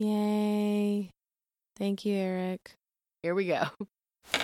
[0.00, 1.10] Yay.
[1.76, 2.72] Thank you, Eric.
[3.22, 3.64] Here we go.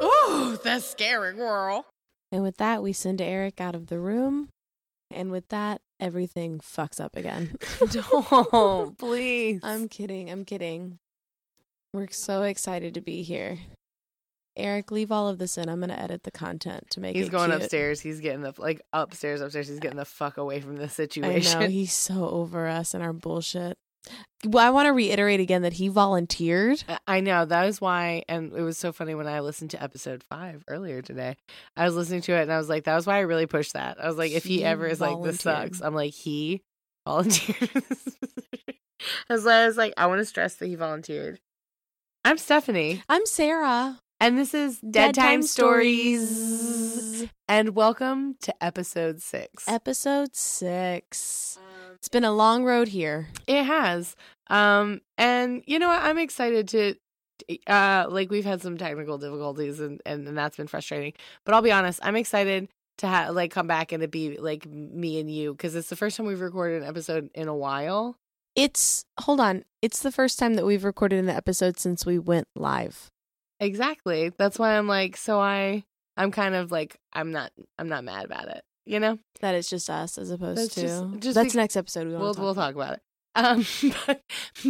[0.00, 1.86] Ooh, that's scary, girl.
[2.30, 4.50] And with that, we send Eric out of the room.
[5.10, 7.56] And with that, everything fucks up again.
[7.90, 9.60] Don't, please.
[9.62, 10.30] I'm kidding.
[10.30, 10.98] I'm kidding.
[11.92, 13.58] We're so excited to be here.
[14.56, 15.68] Eric, leave all of this in.
[15.68, 17.62] I'm going to edit the content to make He's it going cute.
[17.62, 18.00] upstairs.
[18.00, 19.68] He's getting the like upstairs, upstairs.
[19.68, 21.60] He's getting the fuck away from this I situation.
[21.60, 21.68] know.
[21.68, 23.78] He's so over us and our bullshit.
[24.44, 26.84] Well, I want to reiterate again that he volunteered.
[27.08, 30.22] I- know that is why, and it was so funny when I listened to episode
[30.22, 31.36] five earlier today.
[31.76, 33.72] I was listening to it and I was like, that was why I really pushed
[33.72, 33.98] that.
[34.02, 36.62] I was like, if he, He ever is like, this sucks, I'm like, he
[37.06, 37.56] volunteered.
[37.58, 38.14] this position.
[39.30, 39.34] I
[39.66, 41.40] was, like, I want to stress that he volunteered.
[42.24, 43.98] I'm Stephanie, I'm Sarah.
[44.20, 47.26] and this is Dead, Time, Stories.
[47.48, 49.66] And welcome to episode six.
[49.68, 51.58] Episode six.
[52.00, 53.28] It's been a long road here.
[53.46, 54.14] It has.
[54.48, 56.02] Um and you know what?
[56.02, 56.94] I'm excited to
[57.66, 61.12] uh like we've had some technical difficulties and, and and that's been frustrating.
[61.44, 62.68] But I'll be honest, I'm excited
[62.98, 65.96] to have like come back and to be like me and you because it's the
[65.96, 68.16] first time we've recorded an episode in a while.
[68.56, 69.64] It's, hold on.
[69.82, 73.08] It's the first time that we've recorded an episode since we went live.
[73.60, 74.32] Exactly.
[74.36, 75.84] That's why I'm like so I
[76.16, 78.62] I'm kind of like I'm not I'm not mad about it.
[78.88, 79.18] You know?
[79.40, 80.80] That it's just us as opposed That's to.
[80.80, 82.06] just- just that's be- next episode.
[82.08, 83.02] We we'll want we'll talk about it.
[83.34, 83.64] Um,
[84.06, 84.22] but,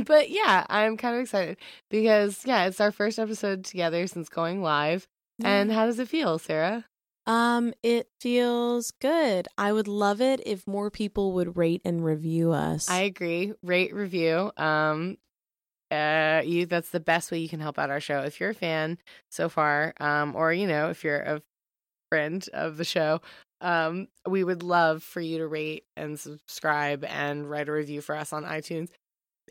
[0.05, 1.57] but yeah, I'm kind of excited
[1.89, 5.07] because yeah, it's our first episode together since going live.
[5.43, 6.85] And how does it feel, Sarah?
[7.29, 9.47] Um, it feels good.
[9.57, 12.91] I would love it if more people would rate and review us.
[12.91, 13.53] I agree.
[13.63, 14.51] Rate, review.
[14.57, 15.19] Um,
[15.91, 18.23] uh, you that's the best way you can help out our show.
[18.23, 18.99] If you're a fan
[19.31, 21.43] so far, um, or you know, if you're a
[22.11, 23.21] friend of the show,
[23.61, 28.15] um, we would love for you to rate and subscribe and write a review for
[28.15, 28.89] us on iTunes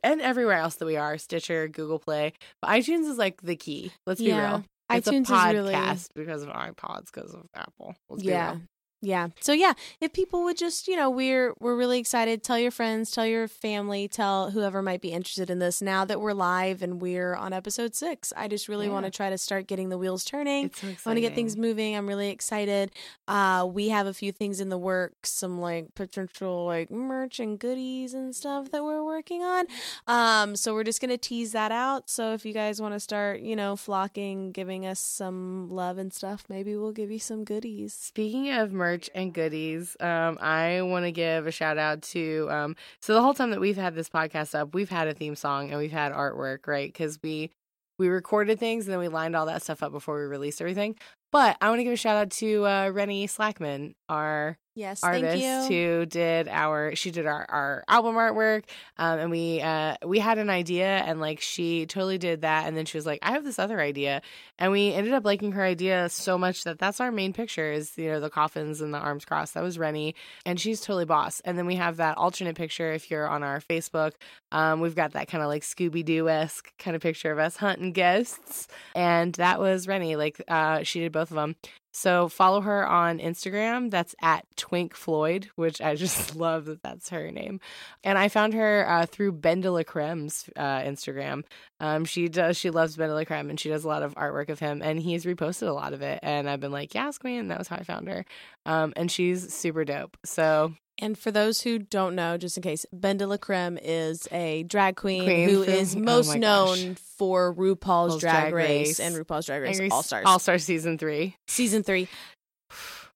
[0.04, 2.34] and everywhere else that we are, Stitcher, Google Play.
[2.62, 3.92] But iTunes is like the key.
[4.06, 4.64] Let's be real.
[4.90, 5.76] It's iTunes a podcast is really
[6.16, 7.96] because of iPods, because of Apple.
[8.10, 8.56] Let's be yeah.
[9.00, 9.28] Yeah.
[9.42, 12.42] So yeah, if people would just, you know, we're we're really excited.
[12.44, 15.84] Tell your friends, tell your family, tell whoever might be interested in this.
[15.84, 18.94] Now that we're live and we're on episode six, I just really Yeah.
[18.94, 20.72] want to try to start getting the wheels turning.
[20.74, 21.96] So I want to get things moving.
[21.96, 22.90] I'm really excited.
[23.28, 27.60] Uh, we have a few things in the works, some like potential like merch and
[27.60, 29.68] goodies and stuff that we're working on.
[30.08, 32.10] Um, so we're just gonna tease that out.
[32.10, 36.12] So if you guys want to start, you know, flocking, giving us some love and
[36.12, 37.94] stuff, maybe we'll give you some goodies.
[37.94, 42.48] Speaking of merch and goodies, um, I want to give a shout out to.
[42.50, 45.36] Um, so the whole time that we've had this podcast up, we've had a theme
[45.36, 46.92] song and we've had artwork, right?
[46.92, 47.52] Because we
[48.00, 50.96] we recorded things and then we lined all that stuff up before we released everything.
[51.32, 55.44] But I want to give a shout out to uh, Rennie Slackman, our Yes, artist
[55.44, 55.76] thank you.
[55.76, 58.64] who did our she did our, our album artwork
[59.00, 62.78] um and we uh we had an idea and like she totally did that and
[62.78, 64.22] then she was like i have this other idea
[64.60, 67.98] and we ended up liking her idea so much that that's our main picture is
[67.98, 69.56] you know the coffins and the arms crossed.
[69.56, 70.14] That was rennie
[70.46, 71.42] and she's totally boss.
[71.42, 74.12] And then we have that alternate picture if you're on our facebook
[74.52, 78.68] um we've got that kind of like scooby-doo-esque kind of picture of us hunting ghosts
[78.96, 81.56] and that was rennie like uh she did both of them
[81.98, 83.90] so follow her on Instagram.
[83.90, 87.60] That's at Twink Floyd, which I just love that that's her name.
[88.04, 91.44] And I found her uh, through Creme's uh, Instagram.
[91.80, 94.84] Um, she does she loves Creme and she does a lot of artwork of him.
[94.84, 96.20] And he's reposted a lot of it.
[96.22, 97.36] And I've been like, yeah, ask me.
[97.40, 98.26] And that was how I found her.
[98.68, 100.18] Um, and she's super dope.
[100.24, 105.24] So And for those who don't know, just in case, BenDeLaCreme is a drag queen,
[105.26, 106.38] Queen who from- is oh most gosh.
[106.38, 110.24] known for RuPaul's RuPaul's Drag, Drag Race, and RuPaul's Drag Race All Stars.
[110.26, 111.36] All Stars season three.
[111.48, 112.08] Season three.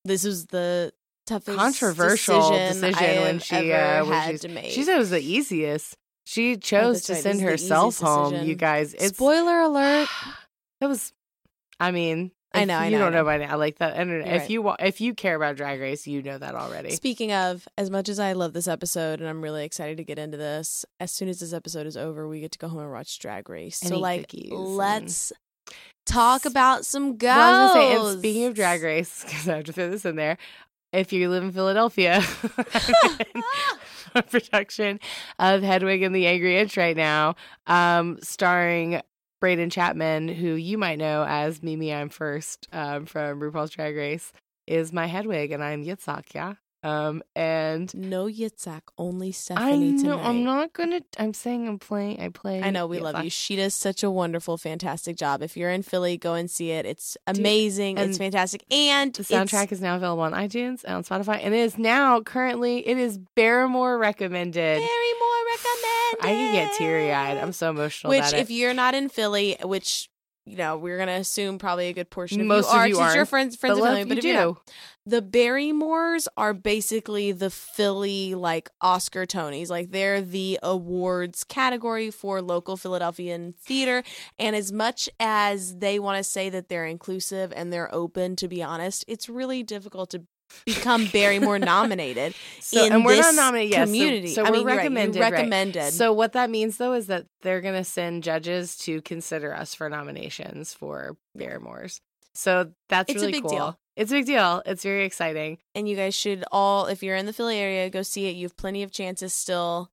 [0.06, 0.94] This was the
[1.28, 4.72] toughest Controversial decision, decision, when she ever uh, when had to make.
[4.72, 5.96] She said it was the easiest.
[6.26, 8.30] She chose to right, send herself home.
[8.32, 8.48] decision.
[8.50, 10.08] You guys, it's Spoiler alert.
[10.82, 11.14] That was,
[11.80, 13.26] I mean, I know, I you know, I don't know know.
[13.26, 13.58] by now.
[13.58, 14.50] Like that, and You're if right.
[14.50, 16.92] you wa- if you care about Drag Race, you know that already.
[16.92, 20.20] Speaking of, as much as I love this episode and I'm really excited to get
[20.20, 22.92] into this, as soon as this episode is over, we get to go home and
[22.92, 23.82] watch Drag Race.
[23.82, 25.32] And so, like, let's
[26.06, 27.36] talk about some goals.
[27.36, 30.06] Well, I was gonna say, speaking of Drag Race, because I have to throw this
[30.06, 30.38] in there.
[30.92, 32.22] If you live in Philadelphia,
[34.14, 35.00] a production
[35.40, 39.02] of Hedwig and the Angry Inch right now, um, starring
[39.42, 44.32] Braden Chapman, who you might know as Mimi Imfurst um, from RuPaul's Drag Race,
[44.68, 46.26] is my Hedwig, and I'm Yitzhak.
[46.36, 46.54] Yeah,
[46.84, 50.24] Um, and No Yitzhak, only I Stephanie know tonight.
[50.26, 51.02] I'm not gonna.
[51.18, 52.22] I'm saying I'm playing.
[52.22, 52.62] I play.
[52.62, 53.32] I know we love you.
[53.32, 55.42] She does such a wonderful, fantastic job.
[55.42, 56.86] If you're in Philly, go and see it.
[56.86, 57.98] It's amazing.
[57.98, 61.54] and it's fantastic, and The soundtrack is now available on iTunes and on Spotify, and
[61.56, 64.54] it is now currently it is Barrymore recommended.
[64.78, 65.88] very more recommended.
[66.22, 67.38] I can get teary eyed.
[67.38, 68.10] I'm so emotional.
[68.10, 70.10] Which, if you're not in Philly, which
[70.46, 72.96] you know we're gonna assume probably a good portion of Most you of are, you
[72.96, 74.04] you're aren't, friends friends of Philly.
[74.04, 74.72] But you if do, you're not,
[75.06, 79.70] the Barrymores are basically the Philly like Oscar Tonys.
[79.70, 84.04] Like they're the awards category for local Philadelphian theater.
[84.38, 88.48] And as much as they want to say that they're inclusive and they're open, to
[88.48, 90.24] be honest, it's really difficult to
[90.66, 93.72] become Barrymore nominated so, in and we're this not nominated.
[93.72, 94.28] Yes, community.
[94.34, 95.22] so, I we're mean, you're right, recommended.
[95.22, 95.32] right.
[95.34, 95.94] recommended.
[95.94, 99.90] So what that means though is that they're gonna send judges to consider us for
[99.90, 102.00] nominations for Barrymores.
[102.34, 103.52] So that's It's a really big cool.
[103.52, 103.78] deal.
[103.98, 104.62] It's a big deal.
[104.66, 105.58] It's very exciting.
[105.76, 108.46] and you guys should all if you're in the philly area go see it you
[108.46, 109.92] have plenty of chances still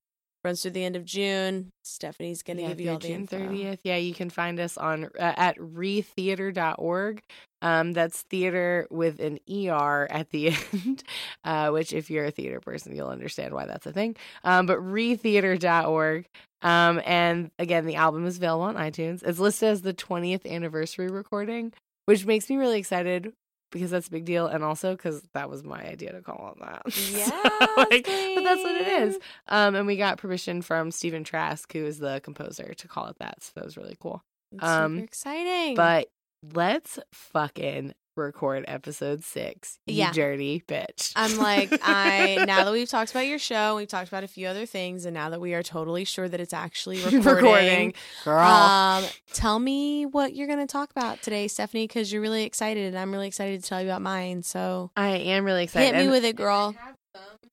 [0.49, 3.39] runs through the end of june stephanie's gonna Yeah, give you all the June info.
[3.39, 3.81] thirtieth.
[3.85, 7.23] Yeah, you can find us on uh, at retheater.org.
[7.61, 11.03] Um, that's theater with an er at the end.
[11.45, 14.17] Uh, which, if you're a theater person, you'll understand why that's a thing.
[14.45, 16.27] Um, but retheater.org.
[16.63, 19.23] Um, and again, the album is available on iTunes.
[19.25, 21.73] It's listed as the 20th anniversary recording,
[22.07, 23.33] which makes me really excited
[23.71, 26.61] because that's a big deal, and also because that was my idea to call it
[26.65, 26.83] that.
[27.13, 27.31] Yes,
[27.77, 29.19] like, but that's what it is.
[29.49, 33.17] Um, and we got permission from Stephen Trask, who is the composer, to call it
[33.19, 33.43] that.
[33.43, 34.23] So that was really cool.
[34.53, 36.09] It's Um, super exciting But
[36.55, 39.79] let's fucking record episode six.
[39.87, 40.13] You Yeah.
[40.13, 41.13] dirty bitch.
[41.17, 44.47] i'm like i now that we've talked about your show we've talked about a few
[44.47, 47.95] other things and now that we are totally sure that it's actually recording, recording,
[48.25, 48.41] girl.
[48.47, 52.99] um tell me what you're gonna talk about today stephanie because you're really excited and
[52.99, 55.87] i'm really excited to tell you about mine so I am really excited.
[55.87, 56.75] hit me And- with it girl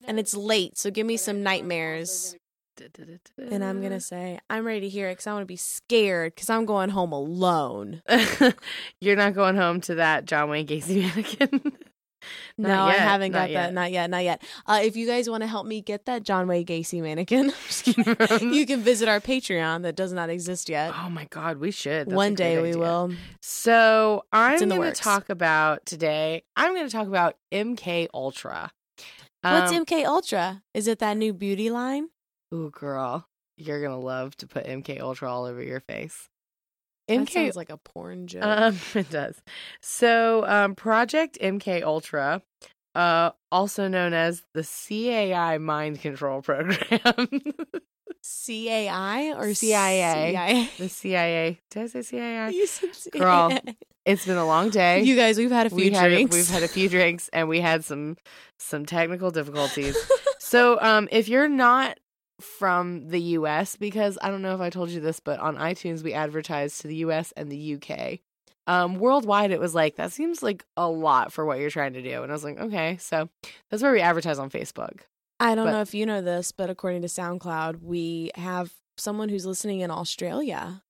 [0.06, 2.36] and it's late so give me some nightmares
[3.38, 6.34] And I'm gonna say I'm ready to hear it because I want to be scared
[6.34, 8.02] because I'm going home alone.
[9.00, 11.60] You're not going home to that John Wayne Gacy mannequin.
[12.58, 13.62] no, Not I haven't not got yet.
[13.68, 13.72] that.
[13.74, 14.10] Not yet.
[14.10, 14.42] Not yet.
[14.66, 17.52] Uh, if you guys want to help me get that John Wayne Gacy mannequin,
[18.52, 20.92] you can visit our Patreon that does not exist yet.
[20.96, 22.08] oh my god, we should.
[22.08, 22.78] That's One day we idea.
[22.80, 23.12] will.
[23.42, 26.42] So I'm going to talk about today.
[26.56, 28.72] I'm going to talk about MK Ultra.
[29.42, 30.62] What's Um, MK Ultra?
[30.74, 32.08] Is it that new beauty line?
[32.56, 33.26] Ooh, girl,
[33.58, 36.28] you're gonna love to put MK Ultra all over your face.
[37.08, 38.44] That MK sounds like a porn joke.
[38.44, 39.40] Um, it does.
[39.82, 42.42] So, um, Project MK Ultra,
[42.94, 47.28] uh, also known as the CAI Mind Control Program.
[48.22, 50.32] CAI or CIA.
[50.32, 50.70] CIA?
[50.78, 51.60] the CIA.
[51.70, 52.50] Did I say CIA?
[52.54, 53.56] You said Girl,
[54.04, 55.02] It's been a long day.
[55.02, 56.34] You guys, we've had a few we had drinks.
[56.34, 58.16] we've had a few drinks and we had some
[58.58, 59.96] some technical difficulties.
[60.38, 61.98] so, um, if you're not
[62.40, 66.02] from the US, because I don't know if I told you this, but on iTunes
[66.02, 68.20] we advertise to the US and the UK.
[68.68, 72.02] Um, worldwide, it was like that seems like a lot for what you're trying to
[72.02, 73.28] do, and I was like, okay, so
[73.70, 75.00] that's where we advertise on Facebook.
[75.38, 79.28] I don't But- know if you know this, but according to SoundCloud, we have someone
[79.28, 80.82] who's listening in Australia.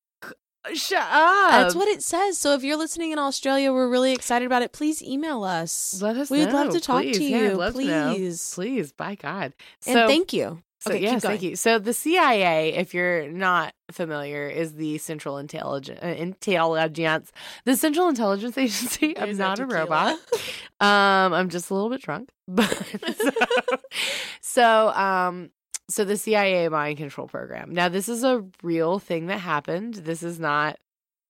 [0.74, 1.50] Shut up.
[1.50, 2.38] That's what it says.
[2.38, 4.72] So if you're listening in Australia, we're really excited about it.
[4.72, 6.00] Please email us.
[6.02, 6.38] Let us know.
[6.38, 7.18] We'd love to talk please.
[7.18, 7.50] to you.
[7.50, 8.14] I'd love to know.
[8.14, 8.52] please.
[8.54, 9.52] Please, by God.
[9.86, 10.62] And thank you.
[10.86, 11.56] So Okay, yes, thank you.
[11.56, 17.32] So the CIA, if you're not familiar, is the Central Intelligence uh, Intelligence,
[17.64, 19.18] the Central Intelligence Agency.
[19.18, 20.18] I'm not a robot.
[20.78, 22.68] Um, I'm just a little bit drunk, but
[23.16, 23.30] so,
[24.42, 25.50] so um.
[25.88, 27.72] So the CIA mind control program.
[27.72, 29.94] Now this is a real thing that happened.
[29.94, 30.76] This is not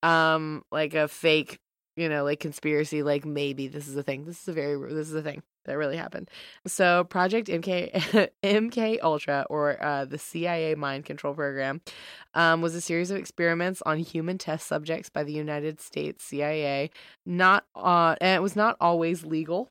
[0.02, 1.60] um like a fake,
[1.96, 4.24] you know, like conspiracy like maybe this is a thing.
[4.24, 6.30] This is a very this is a thing that really happened.
[6.66, 11.80] So Project MK MK Ultra or uh, the CIA mind control program
[12.34, 16.90] um, was a series of experiments on human test subjects by the United States CIA.
[17.24, 19.70] Not uh, and it was not always legal.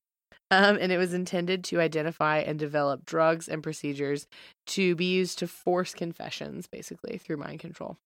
[0.51, 4.27] Um, and it was intended to identify and develop drugs and procedures
[4.67, 7.97] to be used to force confessions, basically through mind control.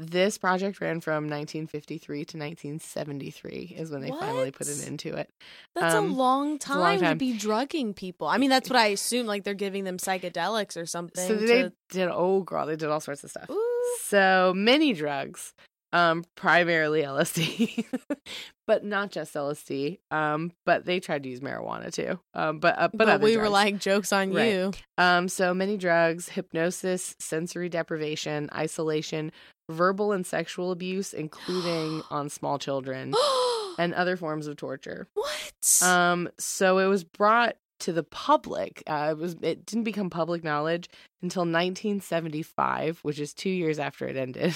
[0.00, 4.86] This project ran from 1953 to 1973 is when they finally put an What?
[4.86, 5.28] end to it.
[5.74, 8.28] That's Um, a long a time, to be drugging people.
[8.28, 9.26] I mean, that's what I assume.
[9.26, 11.26] Like they're giving them psychedelics or something.
[11.26, 13.50] So they to- did oh girl, they did all sorts of stuff.
[13.50, 13.64] Ooh.
[14.02, 15.52] So many drugs,
[15.92, 17.84] um, primarily LSD,
[18.68, 19.98] but not just LSD.
[20.12, 22.20] Um, but they tried to use marijuana too.
[22.34, 24.52] Um, but uh, but, but we were like, jokes on Right.
[24.52, 24.72] you.
[24.96, 29.32] um, so many drugs, hypnosis, sensory deprivation, isolation,
[29.68, 33.14] verbal and sexual abuse, including on small children,
[33.78, 35.08] and other forms of torture.
[35.14, 35.82] what?
[35.82, 38.82] Um, so it was brought to the public.
[38.86, 40.88] Uh, it was it didn't become public knowledge
[41.22, 44.54] until 1975, which is two years after it ended.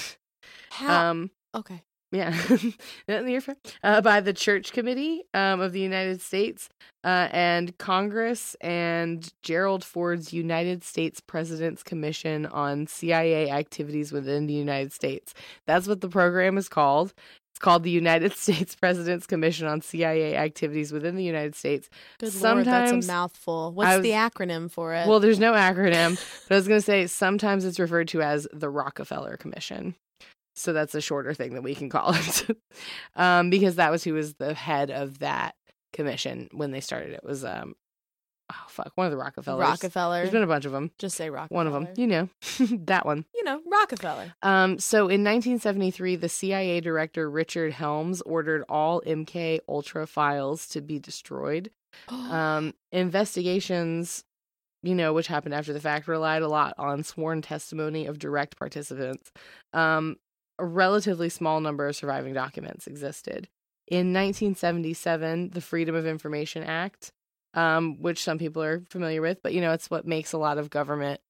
[0.70, 1.10] How?
[1.10, 1.82] Um, okay.
[2.12, 2.36] Yeah,
[3.08, 6.68] in the uh, by the Church Committee um, of the United States
[7.04, 14.54] uh, and Congress and Gerald Ford's United States President's Commission on CIA Activities within the
[14.54, 15.32] United States.
[15.66, 17.14] That's what the program is called.
[17.50, 21.88] It's called the United States President's Commission on CIA Activities within the United States.
[22.18, 23.72] Good lord, that's Sometimes- a mouthful.
[23.72, 25.08] What's I the acronym for it?
[25.08, 28.46] Well, there's no acronym, but I was going to say sometimes it's referred to as
[28.52, 29.94] the Rockefeller Commission.
[30.54, 32.46] So that's a shorter thing that we can call it.
[33.16, 35.54] um, because that was who was the head of that
[35.92, 37.12] commission when they started.
[37.12, 37.74] It was, um,
[38.52, 39.60] oh, fuck, one of the Rockefellers.
[39.60, 40.18] Rockefeller.
[40.20, 40.90] There's been a bunch of them.
[40.98, 41.56] Just say Rockefeller.
[41.56, 42.28] One of them, you know,
[42.86, 43.24] that one.
[43.34, 44.34] You know, Rockefeller.
[44.42, 50.80] Um, so in 1973, the CIA director Richard Helms ordered all MK Ultra files to
[50.80, 51.70] be destroyed.
[52.08, 54.24] Um, investigations,
[54.82, 58.56] you know, which happened after the fact, relied a lot on sworn testimony of direct
[58.58, 59.30] participants.
[59.74, 60.16] Um,
[60.58, 63.48] a relatively small number of surviving documents existed.
[63.88, 67.12] In 1977, the Freedom of Information Act,
[67.54, 70.58] um, which some people are familiar with, but you know, it's what makes a lot
[70.58, 71.20] of government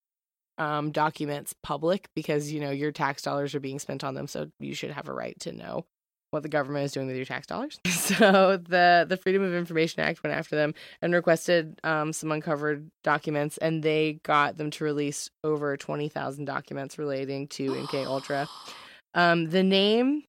[0.58, 4.50] um, documents public because you know your tax dollars are being spent on them, so
[4.60, 5.86] you should have a right to know
[6.30, 7.80] what the government is doing with your tax dollars.
[7.88, 12.90] So the the Freedom of Information Act went after them and requested um, some uncovered
[13.02, 18.46] documents, and they got them to release over twenty thousand documents relating to MK Ultra.
[19.14, 20.24] Um, the name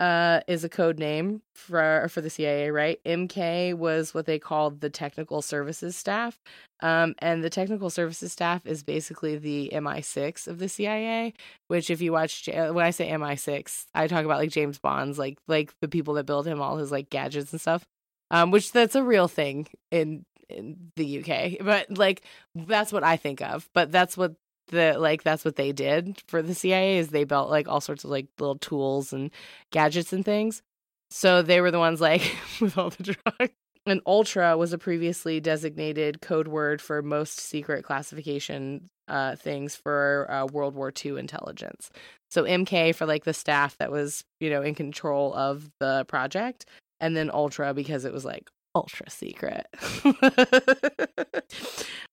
[0.00, 3.00] uh, is a code name for for the CIA, right?
[3.04, 6.38] MK was what they called the technical services staff,
[6.80, 11.34] um, and the technical services staff is basically the MI6 of the CIA.
[11.66, 15.38] Which, if you watch, when I say MI6, I talk about like James Bond's, like
[15.48, 17.84] like the people that build him all his like gadgets and stuff.
[18.30, 22.22] Um, which that's a real thing in in the UK, but like
[22.54, 23.68] that's what I think of.
[23.74, 24.36] But that's what
[24.68, 28.04] the like that's what they did for the CIA is they built like all sorts
[28.04, 29.30] of like little tools and
[29.70, 30.62] gadgets and things.
[31.10, 33.54] So they were the ones like with all the drugs.
[33.86, 40.30] And Ultra was a previously designated code word for most secret classification uh, things for
[40.30, 41.90] uh, World War II intelligence.
[42.30, 46.66] So MK for like the staff that was, you know, in control of the project,
[47.00, 49.66] and then Ultra because it was like ultra secret.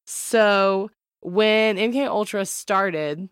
[0.08, 0.90] so
[1.26, 3.30] when MK Ultra started,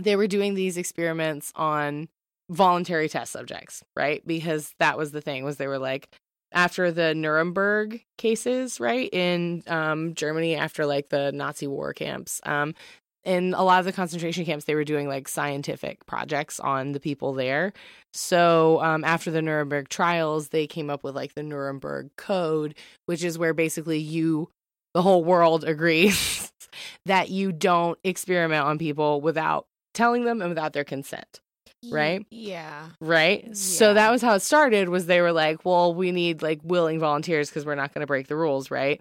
[0.00, 2.08] they were doing these experiments on
[2.50, 4.26] voluntary test subjects, right?
[4.26, 6.08] Because that was the thing was they were like
[6.52, 9.08] after the Nuremberg cases, right?
[9.12, 12.40] In um Germany after like the Nazi war camps.
[12.44, 12.74] Um
[13.24, 17.00] in a lot of the concentration camps they were doing like scientific projects on the
[17.00, 17.72] people there.
[18.12, 22.74] So um after the Nuremberg trials, they came up with like the Nuremberg code,
[23.06, 24.50] which is where basically you
[24.94, 26.52] the whole world agrees
[27.06, 31.40] that you don't experiment on people without telling them and without their consent
[31.90, 32.24] right?
[32.30, 32.88] Yeah.
[33.00, 33.56] right?
[33.56, 37.00] So that was how it started was they were like well we need like willing
[37.00, 39.00] volunteers because we're not going to break the rules right?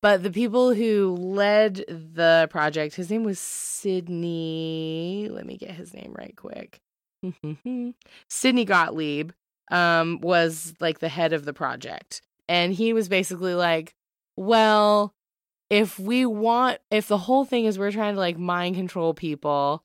[0.00, 5.94] But the people who led the project his name was sydney let me get his
[5.94, 6.80] name right quick.
[8.28, 9.30] Sydney gottlieb
[9.70, 12.20] um was like the head of the project.
[12.48, 13.94] And he was basically like
[14.36, 15.14] well
[15.70, 19.82] if we want if the whole thing is we're trying to like mind control people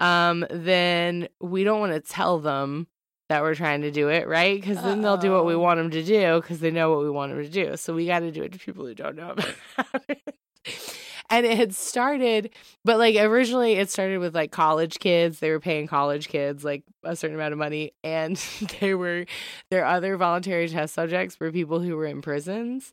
[0.00, 2.86] um then we don't want to tell them
[3.28, 4.60] that we're trying to do it right?
[4.60, 7.10] Because then they'll do what we want them to do because they know what we
[7.10, 7.76] want them to do.
[7.76, 10.36] So we got to do it to people who don't know about it
[11.30, 12.50] and it had started
[12.84, 15.40] but like originally it started with like college kids.
[15.40, 18.36] They were paying college kids like a certain amount of money and
[18.80, 19.26] they were
[19.70, 22.92] their other voluntary test subjects were people who were in prisons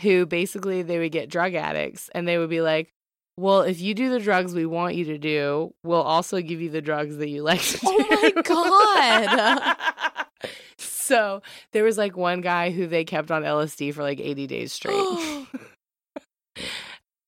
[0.00, 2.90] who basically they would get drug addicts and they would be like
[3.36, 6.70] well if you do the drugs we want you to do we'll also give you
[6.70, 8.42] the drugs that you like to Oh my.
[8.42, 9.76] God.
[10.78, 14.72] so there was like one guy who they kept on lsd for like 80 days
[14.72, 14.94] straight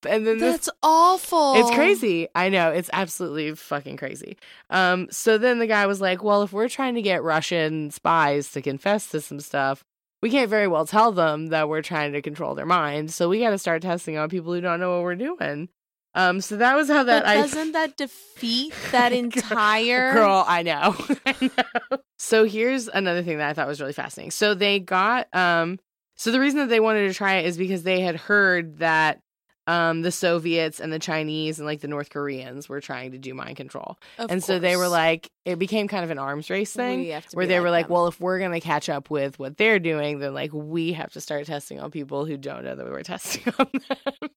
[0.09, 1.55] and then this That's awful.
[1.57, 2.29] it's crazy.
[2.35, 2.71] I know.
[2.71, 4.37] It's absolutely fucking crazy.
[4.71, 8.53] Um, so then the guy was like, Well, if we're trying to get Russian spies
[8.53, 9.85] to confess to some stuff,
[10.27, 13.15] we can't very well tell them that we're trying to control their minds.
[13.15, 15.69] So we gotta start testing on people who don't know what we're doing.
[16.17, 20.97] Um, so that was how that But doesn't that defeat that entire Girl, I know.
[21.27, 21.99] I know.
[22.19, 24.33] So here's another thing that I thought was really fascinating.
[24.33, 25.79] So they got um
[26.17, 29.21] so the reason that they wanted to try it is because they had heard that
[29.67, 33.35] um, the Soviets and the Chinese and like the North Koreans were trying to do
[33.35, 33.99] mind control.
[34.19, 37.09] Of and so they were like, it became kind of an arms race thing We
[37.09, 37.95] have to where they were like, them.
[37.95, 41.13] well, if we're going to catch up with what they're doing, then like we have
[41.13, 44.31] to start testing on people who don't know that we're testing on them.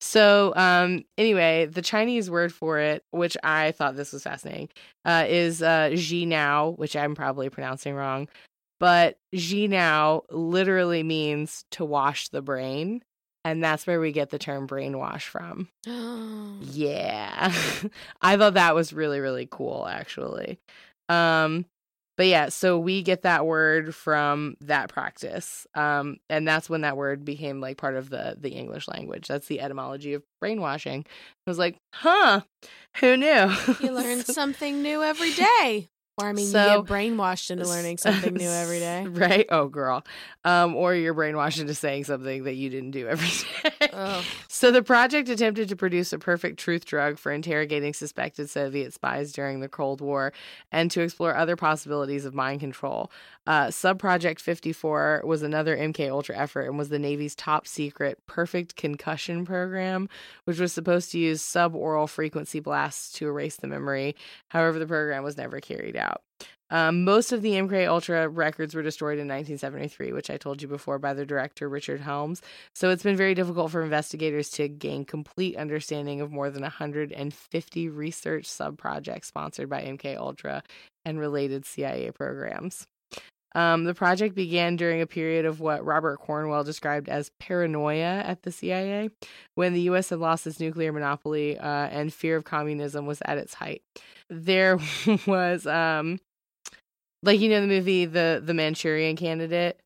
[0.00, 4.70] so, um, anyway, the Chinese word for it, which I thought this was fascinating,
[5.04, 8.28] uh, is uh, Jinao, which I'm probably pronouncing wrong.
[8.78, 13.02] But Jinao literally means to wash the brain.
[13.46, 15.68] And that's where we get the term brainwash from.
[16.62, 17.52] Yeah.
[18.22, 20.58] I thought that was really really cool actually.
[21.08, 21.66] Um
[22.16, 25.66] but yeah, so we get that word from that practice.
[25.74, 29.28] Um and that's when that word became like part of the the English language.
[29.28, 31.04] That's the etymology of brainwashing.
[31.46, 32.40] I was like, "Huh.
[32.96, 35.88] Who knew?" you learn something new every day.
[36.18, 39.06] Or I mean, So- you get brainwashed into learning something new every day.
[39.06, 39.46] right?
[39.50, 40.02] Oh, girl.
[40.44, 43.28] Um or you're brainwashed into saying something that you didn't do every
[43.80, 43.90] day.
[43.92, 48.94] Oh, So the project attempted to produce a perfect truth drug for interrogating suspected Soviet
[48.94, 50.32] spies during the Cold War
[50.72, 53.10] and to explore other possibilities of mind control.
[53.46, 58.74] Uh, Subproject 54 was another MK Ultra effort and was the Navy's top secret perfect
[58.76, 60.08] concussion program,
[60.44, 64.16] which was supposed to use subaural frequency blasts to erase the memory.
[64.48, 66.05] However, the program was never carried out.
[66.70, 70.68] Um, most of the MK Ultra records were destroyed in 1973, which I told you
[70.68, 72.42] before by the director Richard Helms.
[72.74, 77.88] So it's been very difficult for investigators to gain complete understanding of more than 150
[77.88, 80.62] research subprojects sponsored by MK Ultra
[81.04, 82.88] and related CIA programs.
[83.54, 88.42] Um, the project began during a period of what Robert Cornwell described as paranoia at
[88.42, 89.08] the CIA,
[89.54, 90.10] when the U.S.
[90.10, 93.80] had lost its nuclear monopoly uh, and fear of communism was at its height.
[94.28, 94.78] There
[95.26, 96.18] was, um,
[97.22, 99.78] like you know, the movie the the Manchurian Candidate.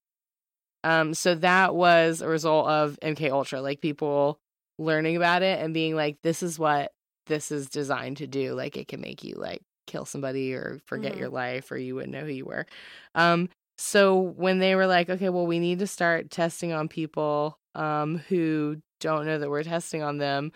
[0.82, 4.38] Um, so that was a result of MK Ultra, like people
[4.78, 6.92] learning about it and being like, "This is what
[7.26, 8.54] this is designed to do.
[8.54, 11.18] Like, it can make you like kill somebody or forget Mhm.
[11.18, 12.66] your life, or you wouldn't know who you were."
[13.14, 17.58] Um, so when they were like, "Okay, well, we need to start testing on people
[17.75, 20.52] um who don't know that we're testing on them,"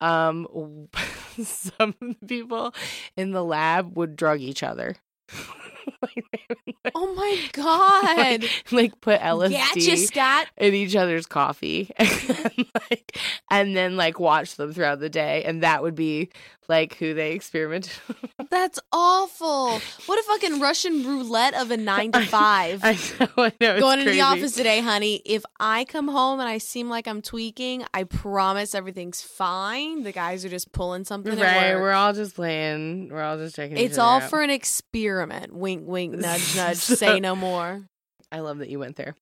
[0.00, 0.88] um,
[1.42, 1.94] some
[2.26, 2.74] people
[3.16, 4.96] in the lab would drug each other.
[6.02, 8.42] like, they would, like, oh my god!
[8.42, 10.46] like, like put LSD Gotcha, Scott.
[10.56, 13.18] in each other's coffee and, like,
[13.50, 16.30] and then like watch them throughout the day and that would be
[16.68, 17.92] like who they experimented
[18.50, 19.80] That's awful.
[20.06, 22.80] What a fucking Russian roulette of a nine to five.
[22.82, 23.80] I know, I know.
[23.80, 24.18] Going into crazy.
[24.18, 25.20] the office today, honey.
[25.24, 30.04] If I come home and I seem like I'm tweaking, I promise everything's fine.
[30.04, 31.36] The guys are just pulling something.
[31.36, 33.08] Right, we're all just playing.
[33.10, 33.76] We're all just checking.
[33.76, 34.30] It's all out.
[34.30, 35.54] for an experiment.
[35.54, 36.76] Wink, wink, nudge, nudge.
[36.76, 37.82] So- say no more.
[38.32, 39.14] I love that you went there.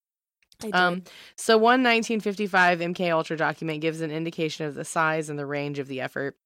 [0.72, 1.02] Um,
[1.36, 5.78] so one 1955 MK Ultra document gives an indication of the size and the range
[5.78, 6.36] of the effort.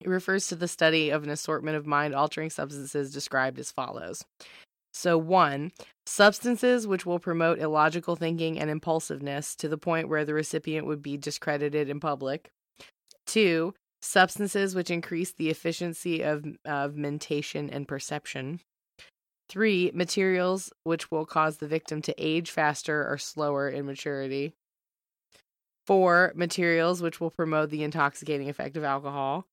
[0.00, 4.24] It refers to the study of an assortment of mind-altering substances described as follows.
[4.92, 5.72] So one,
[6.06, 11.02] substances which will promote illogical thinking and impulsiveness to the point where the recipient would
[11.02, 12.50] be discredited in public.
[13.26, 18.60] Two, substances which increase the efficiency of of mentation and perception.
[19.48, 24.54] Three, materials which will cause the victim to age faster or slower in maturity.
[25.86, 29.46] Four, materials which will promote the intoxicating effect of alcohol.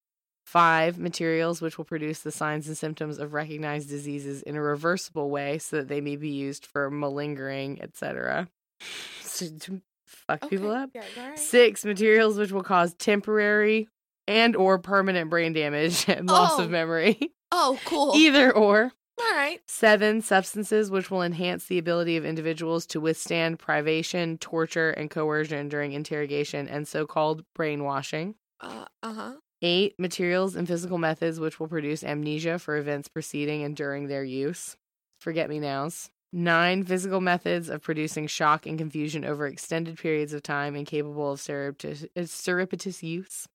[0.46, 5.30] Five, materials which will produce the signs and symptoms of recognized diseases in a reversible
[5.30, 8.48] way so that they may be used for malingering, etc.
[9.22, 10.92] So, to fuck people up.
[10.94, 11.40] yeah, right.
[11.40, 13.88] Six, materials which will cause temporary
[14.28, 16.64] and or permanent brain damage and loss Oh.
[16.66, 17.18] of memory.
[17.52, 18.14] Oh, cool.
[18.18, 18.92] Either or.
[19.20, 19.60] All right.
[19.68, 25.70] Seven, substances which will enhance the ability of individuals to withstand privation, torture, and coercion
[25.70, 28.36] during interrogation and so called brainwashing.
[28.60, 29.34] Uh huh.
[29.62, 34.24] Eight, materials and physical methods which will produce amnesia for events preceding and during their
[34.24, 34.76] use.
[35.20, 36.10] Forget me nows.
[36.34, 41.32] Nine, physical methods of producing shock and confusion over extended periods of time and capable
[41.32, 43.48] of surreptitious, surreptitious use.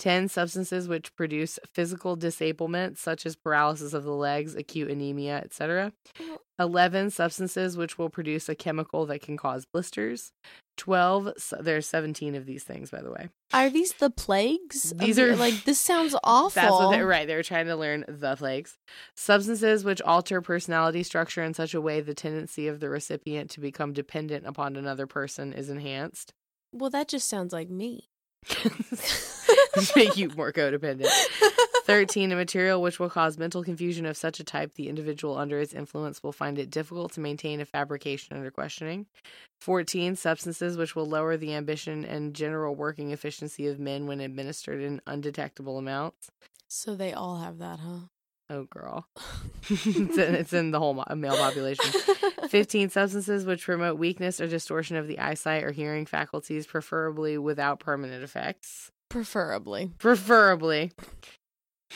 [0.00, 5.92] 10 substances which produce physical disablement such as paralysis of the legs acute anemia etc
[6.18, 6.34] mm-hmm.
[6.58, 10.32] 11 substances which will produce a chemical that can cause blisters
[10.78, 14.92] 12 so there's 17 of these things by the way Are these the plagues?
[14.96, 16.50] These are- like this sounds awful.
[16.62, 18.78] that's what they're right they were trying to learn the plagues
[19.14, 23.60] substances which alter personality structure in such a way the tendency of the recipient to
[23.60, 26.32] become dependent upon another person is enhanced
[26.72, 28.08] Well, that just sounds like me.
[29.96, 31.10] make you more codependent
[31.84, 32.30] 13.
[32.30, 35.72] A material which will cause mental confusion of such a type the individual under its
[35.72, 39.06] influence will find it difficult to maintain a fabrication under questioning.
[39.60, 40.16] 14.
[40.16, 45.00] Substances which will lower the ambition and general working efficiency of men when administered in
[45.06, 46.30] undetectable amounts.
[46.68, 48.06] So they all have that, huh?
[48.50, 49.06] Oh, girl.
[49.70, 51.84] it's, in, it's in the whole mo- male population.
[52.48, 57.78] 15 substances which promote weakness or distortion of the eyesight or hearing faculties, preferably without
[57.78, 58.90] permanent effects.
[59.08, 59.92] Preferably.
[59.98, 60.90] Preferably.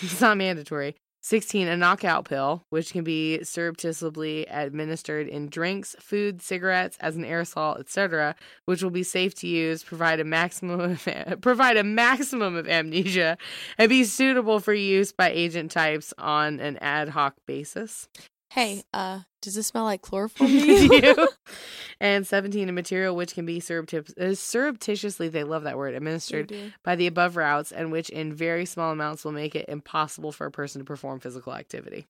[0.00, 0.94] It's not mandatory.
[1.24, 1.68] 16.
[1.68, 7.80] A knockout pill, which can be surreptitiously administered in drinks, food, cigarettes, as an aerosol,
[7.80, 8.34] etc.,
[8.66, 11.08] which will be safe to use, provide a maximum of,
[11.40, 13.38] provide a maximum of amnesia,
[13.78, 18.06] and be suitable for use by agent types on an ad hoc basis.
[18.54, 21.28] Hey, uh, does this smell like chloroform to you?
[22.00, 22.68] and 17.
[22.68, 26.52] A material which can be uh, surreptitiously, they love that word, administered
[26.84, 30.46] by the above routes and which in very small amounts will make it impossible for
[30.46, 32.06] a person to perform physical activity.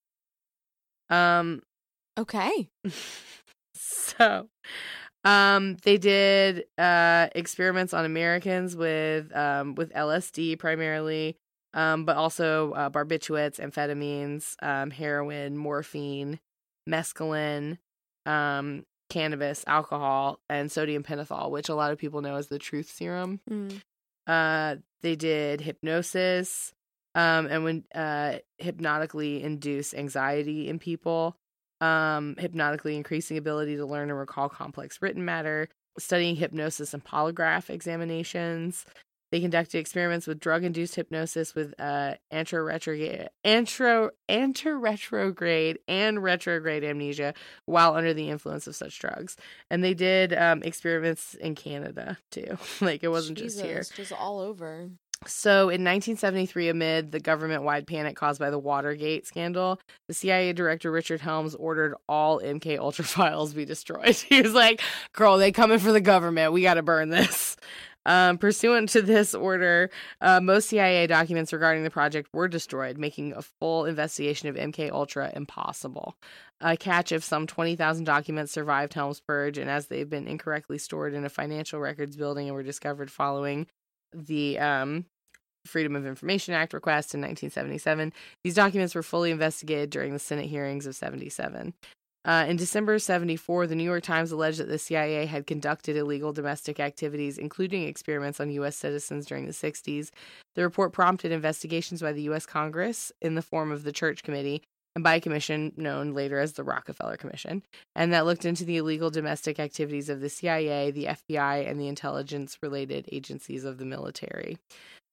[1.09, 1.63] Um
[2.19, 2.69] Okay.
[3.75, 4.49] so
[5.25, 11.39] um they did uh experiments on Americans with um with LSD primarily
[11.75, 16.41] um but also uh, barbiturates, amphetamines, um heroin, morphine,
[16.89, 17.77] mescaline,
[18.25, 22.91] um cannabis, alcohol and sodium pentothal, which a lot of people know as the truth
[22.91, 23.41] serum.
[23.49, 23.81] Mm.
[24.27, 26.73] Uh, they did hypnosis,
[27.15, 31.37] um, and when uh, hypnotically induce anxiety in people,
[31.81, 37.69] um, hypnotically increasing ability to learn and recall complex written matter, studying hypnosis and polygraph
[37.71, 38.87] examinations.
[39.35, 44.63] They conducted experiments with drug-induced hypnosis with uh, anteroretrograde, antro, and
[46.23, 47.35] retrograde amnesia
[47.67, 49.37] while under the influence of such drugs.
[49.69, 52.59] And they did um, experiments in Canada too.
[52.81, 53.79] like it wasn't just here.
[53.79, 54.91] Jesus, Just all over.
[55.27, 60.53] So, in 1973, amid the government wide panic caused by the Watergate scandal, the CIA
[60.53, 64.15] director Richard Helms ordered all MK Ultra files be destroyed.
[64.29, 64.81] He was like,
[65.13, 66.53] "Girl, they coming for the government.
[66.53, 67.57] We got to burn this."
[68.07, 69.91] Um, pursuant to this order,
[70.21, 74.91] uh, most CIA documents regarding the project were destroyed, making a full investigation of MK
[74.91, 76.17] Ultra impossible.
[76.61, 81.15] A catch of some 20,000 documents survived Helms' purge, and as they've been incorrectly stored
[81.15, 83.67] in a financial records building and were discovered following
[84.13, 85.07] the um,
[85.67, 88.13] Freedom of Information Act request in 1977.
[88.43, 91.75] These documents were fully investigated during the Senate hearings of 77.
[92.25, 96.33] Uh, in December 74, the New York Times alleged that the CIA had conducted illegal
[96.33, 98.77] domestic activities, including experiments on U.S.
[98.77, 100.11] citizens during the 60s.
[100.55, 102.47] The report prompted investigations by the U.S.
[102.47, 104.63] Congress in the form of the Church Committee
[104.95, 107.63] and by a commission known later as the Rockefeller Commission,
[107.97, 111.89] and that looked into the illegal domestic activities of the CIA, the FBI, and the
[111.89, 114.57] intelligence related agencies of the military.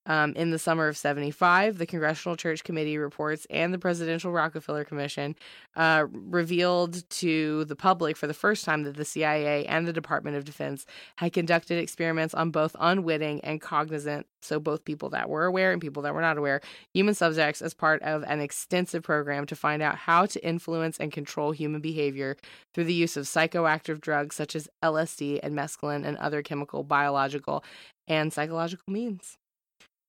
[0.08, 4.84] Um, in the summer of 75, the Congressional Church Committee reports and the Presidential Rockefeller
[4.84, 5.36] Commission
[5.76, 10.38] uh, revealed to the public for the first time that the CIA and the Department
[10.38, 10.88] of Defense
[11.18, 15.80] had conducted experiments on both unwitting and cognizant, so both people that were aware and
[15.80, 16.62] people that were not aware,
[16.96, 21.12] human subjects as part of an extensive program to find out how to influence and
[21.12, 22.38] control human behavior
[22.74, 27.64] through the use of psychoactive drugs such as LSD and mescaline and other chemical, biological,
[28.08, 29.38] and psychological means.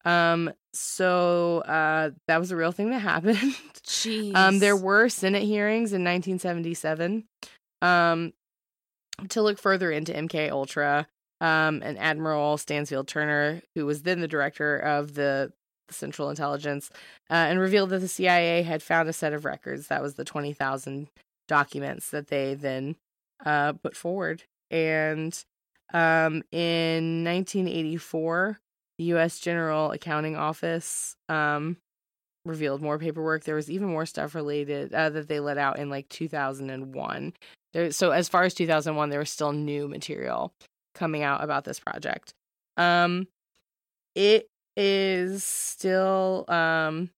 [0.04, 3.36] Um, so uh, that was a real thing that happened.
[3.84, 4.32] Jeez.
[4.34, 7.24] Um, there were Senate hearings in 1977
[7.82, 8.32] um,
[9.28, 11.06] to look further into MK Ultra.
[11.40, 15.52] Um, and Admiral Stansfield Turner, who was then the director of the
[15.90, 16.88] Central Intelligence,
[17.30, 19.88] uh, and revealed that the CIA had found a set of records.
[19.88, 21.08] That was the 20,000
[21.48, 22.94] documents that they then
[23.44, 24.44] uh, put forward.
[24.70, 25.36] And
[25.92, 28.60] um, in 1984,
[28.98, 29.38] the U.S.
[29.38, 31.76] General Accounting Office um,
[32.44, 33.44] revealed more paperwork.
[33.44, 37.32] There was even more stuff related uh, that they let out in like 2001.
[37.72, 40.52] There, so as far as 2001, there was still new material
[40.94, 42.34] coming out about this project.
[42.76, 43.26] Um,
[44.14, 47.10] it is still um,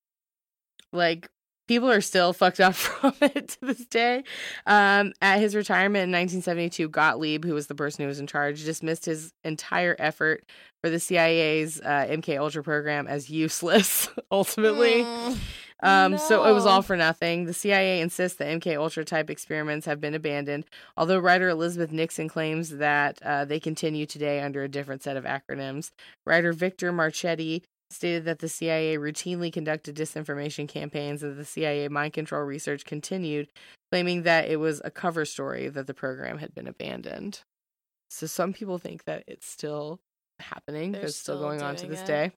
[0.92, 1.28] like
[1.66, 4.24] people are still fucked up from it to this day.
[4.66, 8.64] Um, at his retirement in 1972, Gottlieb, who was the person who was in charge,
[8.64, 10.44] dismissed his entire effort
[10.82, 14.08] for the CIA's uh, MK Ultra program as useless.
[14.30, 15.38] Ultimately, Mm,
[15.82, 17.44] um, so it was all for nothing.
[17.44, 20.64] The CIA insists that MK Ultra type experiments have been abandoned,
[20.96, 25.24] although writer Elizabeth Nickson claims that uh, they continue today under a different set of
[25.24, 25.90] acronyms.
[26.24, 27.64] Writer Victor Marchetti
[27.94, 33.48] stated that the CIA routinely conducted disinformation campaigns and the CIA mind control research continued,
[33.90, 37.40] claiming that it was a cover story that the program had been abandoned.
[38.10, 40.00] So some people think that it's still
[40.38, 42.06] happening, They're it's still still going on to this it.
[42.06, 42.32] day.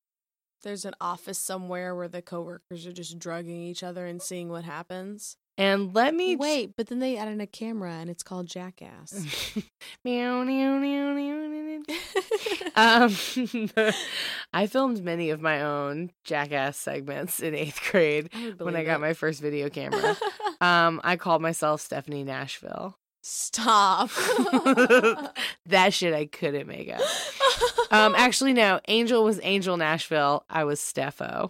[0.64, 4.64] There's an office somewhere where the coworkers are just drugging each other and seeing what
[4.64, 5.38] happens.
[5.60, 9.56] And let me Wait, but then they added a camera and it's called Jackass.
[10.06, 11.82] meow, meow, meow, meow, meow.
[12.76, 13.16] Um,
[14.54, 18.98] I filmed many of my own jackass segments in eighth grade I when I got
[18.98, 19.00] it.
[19.00, 20.16] my first video camera.
[20.62, 22.96] um, I called myself Stephanie Nashville.
[23.24, 24.10] Stop.
[25.66, 27.02] that shit I couldn't make up.
[27.90, 28.80] Um, actually, no.
[28.88, 30.46] Angel was Angel Nashville.
[30.50, 31.50] I was Steffo.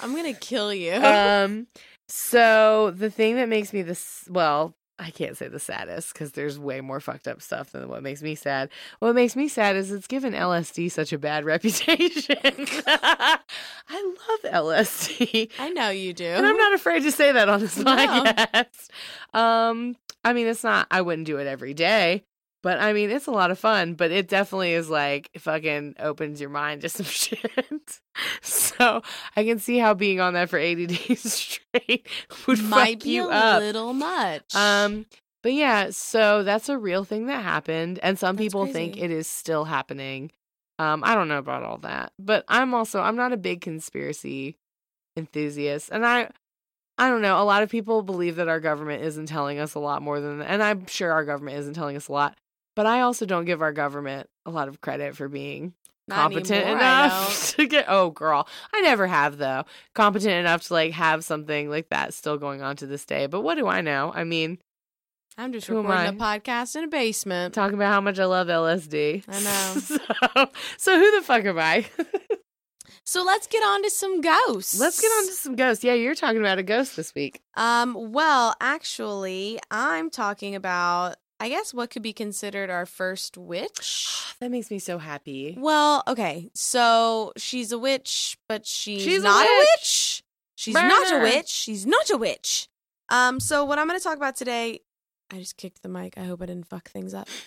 [0.00, 0.92] I'm gonna kill you.
[0.94, 1.66] um,
[2.08, 6.58] so the thing that makes me this well, I can't say the saddest because there's
[6.58, 8.68] way more fucked up stuff than what makes me sad.
[9.00, 12.36] What makes me sad is it's given LSD such a bad reputation.
[12.86, 13.38] I
[13.90, 15.50] love LSD.
[15.58, 16.24] I know you do.
[16.26, 17.84] And I'm not afraid to say that on this No.
[17.96, 18.88] podcast.
[19.34, 22.24] Um, I mean, it's not, I wouldn't do it every day,
[22.62, 26.40] but I mean, it's a lot of fun, but it definitely is like fucking opens
[26.40, 28.00] your mind to some shit.
[28.40, 29.02] so
[29.36, 32.06] I can see how being on that for 80 days straight
[32.46, 33.60] would might fuck be you a up.
[33.60, 34.54] little much.
[34.54, 35.06] Um,
[35.42, 39.10] but yeah, so that's a real thing that happened, and some That's people think it
[39.10, 40.30] is still happening.
[40.78, 44.56] Um, I don't know about all that, but I'm also I'm not a big conspiracy
[45.16, 46.30] enthusiast, and I
[46.98, 47.40] I don't know.
[47.40, 50.42] A lot of people believe that our government isn't telling us a lot more than,
[50.42, 52.36] and I'm sure our government isn't telling us a lot.
[52.74, 55.74] But I also don't give our government a lot of credit for being
[56.08, 57.86] Not competent anymore, enough to get.
[57.88, 59.64] Oh, girl, I never have though.
[59.94, 63.26] Competent enough to like have something like that still going on to this day.
[63.26, 64.12] But what do I know?
[64.14, 64.58] I mean.
[65.38, 67.54] I'm just who recording a podcast in a basement.
[67.54, 69.24] talking about how much I love LSD.
[69.26, 69.80] I know.
[69.80, 71.86] so, so who the fuck am I?
[73.04, 74.78] So let's get on to some ghosts.
[74.78, 75.82] Let's get on to some ghosts.
[75.82, 77.40] Yeah, you're talking about a ghost this week.
[77.56, 84.08] Um, well, actually, I'm talking about I guess what could be considered our first witch.
[84.40, 85.56] That makes me so happy.
[85.56, 86.50] Well, okay.
[86.52, 89.68] So she's a witch, but she's, She's not a witch.
[89.78, 90.24] witch.
[90.56, 91.48] She's not a witch.
[91.48, 92.68] She's not a witch.
[93.08, 94.80] Um, so what I'm going to talk about today,
[95.32, 96.18] I just kicked the mic.
[96.18, 97.28] I hope I didn't fuck things up.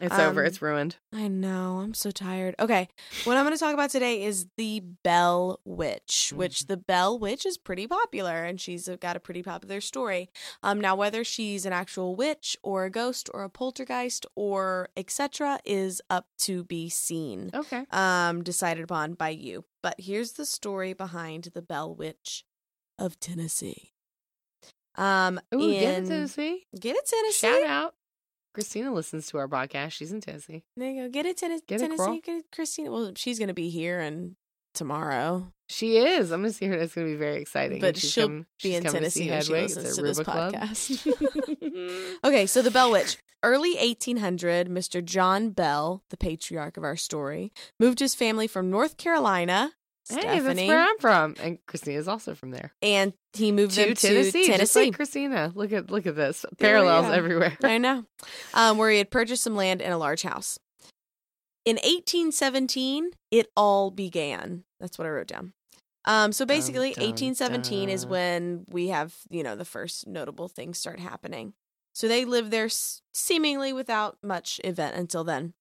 [0.00, 0.40] It's over.
[0.40, 0.96] Um, It's ruined.
[1.12, 1.80] I know.
[1.82, 2.54] I'm so tired.
[2.58, 2.88] Okay.
[3.24, 7.44] What I'm going to talk about today is the Bell Witch, which the Bell Witch
[7.44, 10.30] is pretty popular and she's got a pretty popular story.
[10.62, 15.58] Um now whether she's an actual witch or a ghost or a poltergeist or etc
[15.64, 17.50] is up to be seen.
[17.54, 17.84] Okay.
[17.90, 19.64] Um decided upon by you.
[19.82, 22.44] But here's the story behind the Bell Witch
[22.98, 23.91] of Tennessee.
[24.96, 26.66] Um Ooh, get it, in- Tennessee.
[26.78, 27.46] Get it Tennessee.
[27.46, 27.94] Shout out.
[28.54, 29.92] Christina listens to our podcast.
[29.92, 30.62] She's in Tennessee.
[30.76, 31.08] There you go.
[31.08, 32.04] Get it, Tennis- Get it, Tennessee.
[32.04, 32.20] girl.
[32.22, 32.90] Get it, Christina.
[32.92, 34.36] Well, she's going to be here and
[34.74, 36.30] tomorrow, She is.
[36.30, 36.74] I'm gonna see her.
[36.74, 37.78] It's gonna be very exciting.
[37.80, 42.18] but she'll come- be in to Tennessee when she listens to this podcast.
[42.24, 43.18] okay, so the Bell Witch.
[43.42, 45.04] Early 1800, Mr.
[45.04, 49.72] John Bell, the patriarch of our story, moved his family from North Carolina.
[50.08, 52.72] Hey, that's Stephanie, where I'm from, and Christina's also from there.
[52.82, 54.84] and he moved To Tennessee, to Tennessee.
[54.86, 55.52] like Christina.
[55.54, 57.56] Look at look at this parallels everywhere.
[57.62, 58.04] I know.
[58.52, 60.58] Um, where he had purchased some land and a large house.
[61.64, 64.64] In 1817, it all began.
[64.80, 65.52] That's what I wrote down.
[66.04, 70.78] Um, so basically, dun, 1817 is when we have, you know, the first notable things
[70.78, 71.54] start happening.
[71.94, 75.54] So they lived there s- seemingly without much event until then.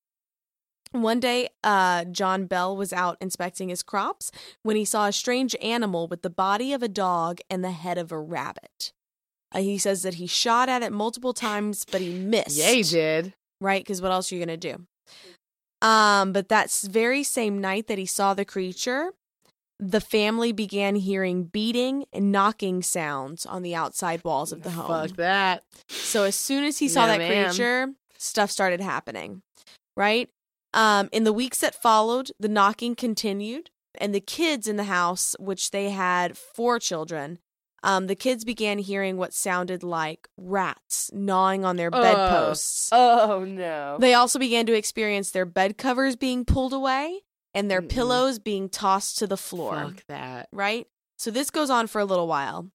[0.92, 4.32] One day, uh, John Bell was out inspecting his crops
[4.64, 7.98] when he saw a strange animal with the body of a dog and the head
[7.98, 8.92] of a rabbit.
[9.54, 12.58] Uh, he says that he shot at it multiple times, but he missed.
[12.58, 13.34] Yeah, he did.
[13.60, 13.84] Right?
[13.84, 14.86] Because what else are you going to do?
[15.82, 19.12] Um, but that very same night that he saw the creature,
[19.80, 24.88] the family began hearing beating and knocking sounds on the outside walls of the home.
[24.88, 25.64] Fuck that.
[25.90, 27.48] So as soon as he saw that ma'am.
[27.48, 29.42] creature, stuff started happening.
[29.98, 30.30] Right?
[30.74, 35.36] Um, in the weeks that followed, the knocking continued, and the kids in the house,
[35.40, 37.40] which they had four children,
[37.84, 42.02] um, the kids began hearing what sounded like rats gnawing on their Oh.
[42.02, 42.90] bedposts.
[42.94, 43.98] Oh no.
[44.00, 47.22] They also began to experience their bed covers being pulled away
[47.54, 47.90] and their Mm-mm.
[47.90, 50.48] pillows being tossed to the floor Fuck that.
[50.54, 50.88] right?
[51.18, 52.70] So this goes on for a little while.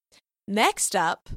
[0.48, 1.30] Next up,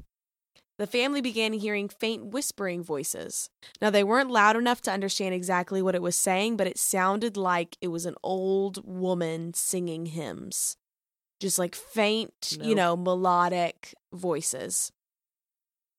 [0.79, 3.49] the family began hearing faint whispering voices.
[3.81, 7.35] Now, they weren't loud enough to understand exactly what it was saying, but it sounded
[7.35, 10.77] like it was an old woman singing hymns.
[11.41, 14.91] Just like faint, you know, melodic voices.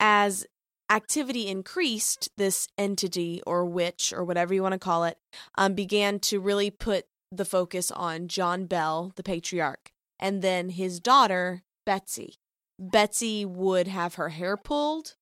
[0.01, 0.47] As
[0.91, 5.19] activity increased, this entity or witch or whatever you want to call it
[5.57, 11.01] um, began to really put the focus on John Bell, the patriarch, and then his
[11.01, 12.40] daughter, Betsy.
[12.81, 15.15] Betsy would have her hair pulled.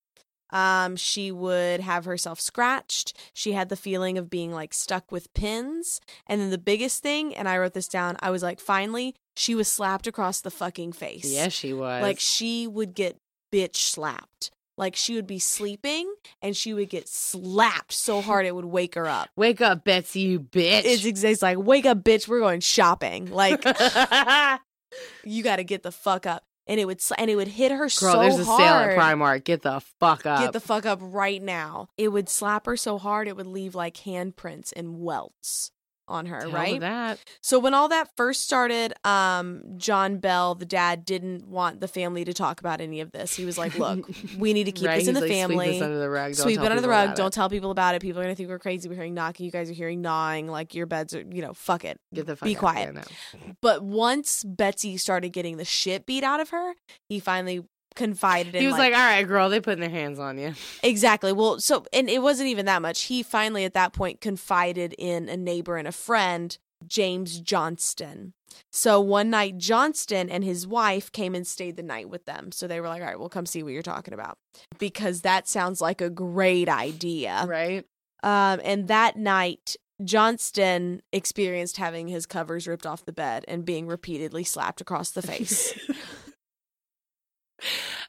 [0.50, 3.16] Um, she would have herself scratched.
[3.34, 6.00] She had the feeling of being like stuck with pins.
[6.26, 9.54] And then the biggest thing, and I wrote this down, I was like, finally, she
[9.54, 11.30] was slapped across the fucking face.
[11.30, 12.00] Yes, she was.
[12.00, 13.18] Like she would get
[13.52, 14.50] bitch slapped.
[14.78, 18.94] Like she would be sleeping and she would get slapped so hard it would wake
[18.94, 19.28] her up.
[19.36, 20.82] Wake up, Betsy, you bitch.
[20.84, 23.30] It's, it's like, wake up, bitch, we're going shopping.
[23.30, 23.64] Like
[25.24, 26.44] you got to get the fuck up.
[26.68, 28.60] And it would and it would hit her Girl, so there's a hard.
[28.60, 29.44] sale at Primark.
[29.44, 30.40] Get the fuck up.
[30.40, 31.88] Get the fuck up right now.
[31.96, 35.72] It would slap her so hard it would leave like handprints and welts
[36.08, 36.80] on her, Tell right?
[36.80, 37.18] that.
[37.40, 42.24] So when all that first started, um, John Bell, the dad, didn't want the family
[42.24, 43.36] to talk about any of this.
[43.36, 44.98] He was like, "Look, we need to keep Right?
[44.98, 45.56] this in He's the like, family.
[45.66, 46.32] Sweep this under the rug.
[46.34, 47.14] Don't Sweep tell it under the rug.
[47.14, 47.32] Don't it.
[47.32, 48.02] tell people about it.
[48.02, 48.88] People are gonna think we're crazy.
[48.88, 49.46] We're hearing knocking.
[49.46, 50.48] You guys are hearing gnawing.
[50.48, 52.00] Like your beds are, you know, fuck it.
[52.14, 52.94] Get the fuck Be quiet.
[52.94, 53.52] There now.
[53.60, 56.72] But once Betsy started getting the shit beat out of her,
[57.08, 57.64] he finally
[57.98, 61.32] confided in He was like, "All right, girl, they putting their hands on you." Exactly.
[61.32, 63.02] Well, so and it wasn't even that much.
[63.02, 66.56] He finally at that point confided in a neighbor and a friend,
[66.86, 68.32] James Johnston.
[68.72, 72.52] So one night Johnston and his wife came and stayed the night with them.
[72.52, 74.38] So they were like, "All right, we'll come see what you're talking about."
[74.78, 77.44] Because that sounds like a great idea.
[77.46, 77.84] Right?
[78.22, 83.88] Um and that night Johnston experienced having his covers ripped off the bed and being
[83.88, 85.74] repeatedly slapped across the face.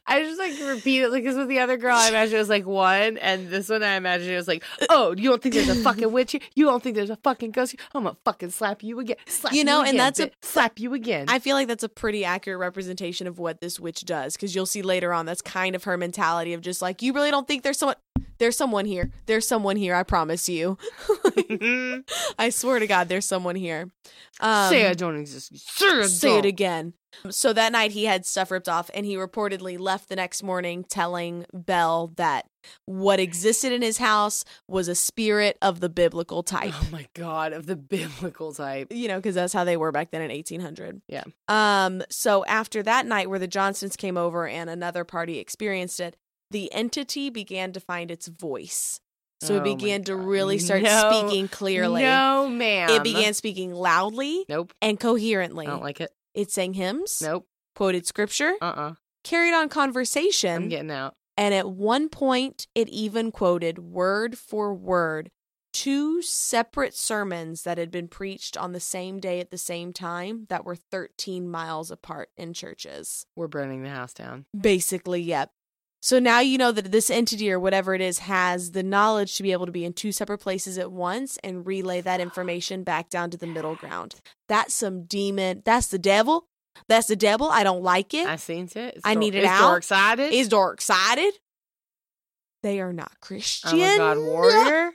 [0.05, 2.65] I just like repeat it because with the other girl, I imagine it was like
[2.65, 5.75] one, and this one I imagine it was like, "Oh, you don't think there's a
[5.75, 6.41] fucking witch here?
[6.55, 7.79] You don't think there's a fucking ghost here?
[7.93, 10.93] I'm gonna fucking slap you again, slap You know, and again, that's a- slap you
[10.93, 14.55] again." I feel like that's a pretty accurate representation of what this witch does because
[14.55, 17.47] you'll see later on that's kind of her mentality of just like you really don't
[17.47, 17.95] think there's someone
[18.39, 20.77] there's someone here there's someone here I promise you
[22.37, 23.89] I swear to God there's someone here
[24.39, 25.55] um, say I don't exist.
[25.57, 26.39] Say say don't.
[26.39, 26.93] it again
[27.29, 30.83] so that night he had stuff ripped off and he reportedly left the next morning
[30.87, 32.45] telling Bell that
[32.85, 37.51] what existed in his house was a spirit of the biblical type Oh my god,
[37.53, 38.89] of the biblical type.
[38.91, 41.01] you know, because that's how they were back then in 1800.
[41.07, 41.23] Yeah.
[41.47, 42.03] Um.
[42.09, 46.15] So after that night where the Johnstons came over and another party experienced it,
[46.51, 48.99] the entity began to find its voice.
[49.41, 51.09] So Oh it began to really start No.
[51.27, 52.01] speaking clearly.
[52.01, 52.89] No, ma'am.
[52.89, 54.73] It began speaking loudly Nope.
[54.81, 55.65] and coherently.
[55.67, 56.11] I don't like it.
[56.33, 57.47] it sang hymns, Nope.
[57.75, 58.65] quoted scripture, Uh.
[58.65, 60.63] uh carried on conversation.
[60.63, 61.15] I'm getting out.
[61.37, 65.29] and at one point it even quoted word for word
[65.71, 70.47] two separate sermons that had been preached on the same day at the same time
[70.49, 73.25] that were 13 miles apart in churches.
[73.35, 74.45] We're burning the house down.
[74.59, 75.51] Basically, yep.
[76.01, 79.43] So now you know that this entity or whatever it is has the knowledge to
[79.43, 83.09] be able to be in two separate places at once and relay that information back
[83.09, 84.15] down to the middle ground.
[84.47, 85.61] That's some demon.
[85.65, 86.47] That's the devil.
[86.87, 87.49] That's the devil.
[87.49, 88.25] I don't like it.
[88.25, 88.77] I seen it.
[88.77, 89.61] It's I need it it's out.
[89.61, 90.33] Dark sided.
[90.33, 91.33] Is dark sided.
[92.63, 93.79] They are not Christian.
[93.79, 94.91] I'm a god warrior.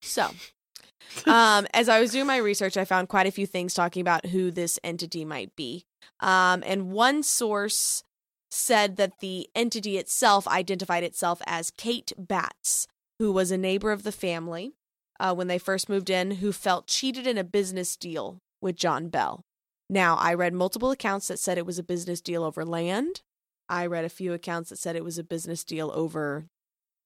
[0.00, 0.30] So,
[1.26, 4.26] um, as I was doing my research, I found quite a few things talking about
[4.26, 5.84] who this entity might be.
[6.20, 8.02] Um, and one source
[8.50, 12.86] said that the entity itself identified itself as Kate Batts,
[13.18, 14.74] who was a neighbor of the family
[15.18, 19.08] uh, when they first moved in, who felt cheated in a business deal with John
[19.08, 19.42] Bell.
[19.88, 23.22] Now, I read multiple accounts that said it was a business deal over land.
[23.68, 26.46] I read a few accounts that said it was a business deal over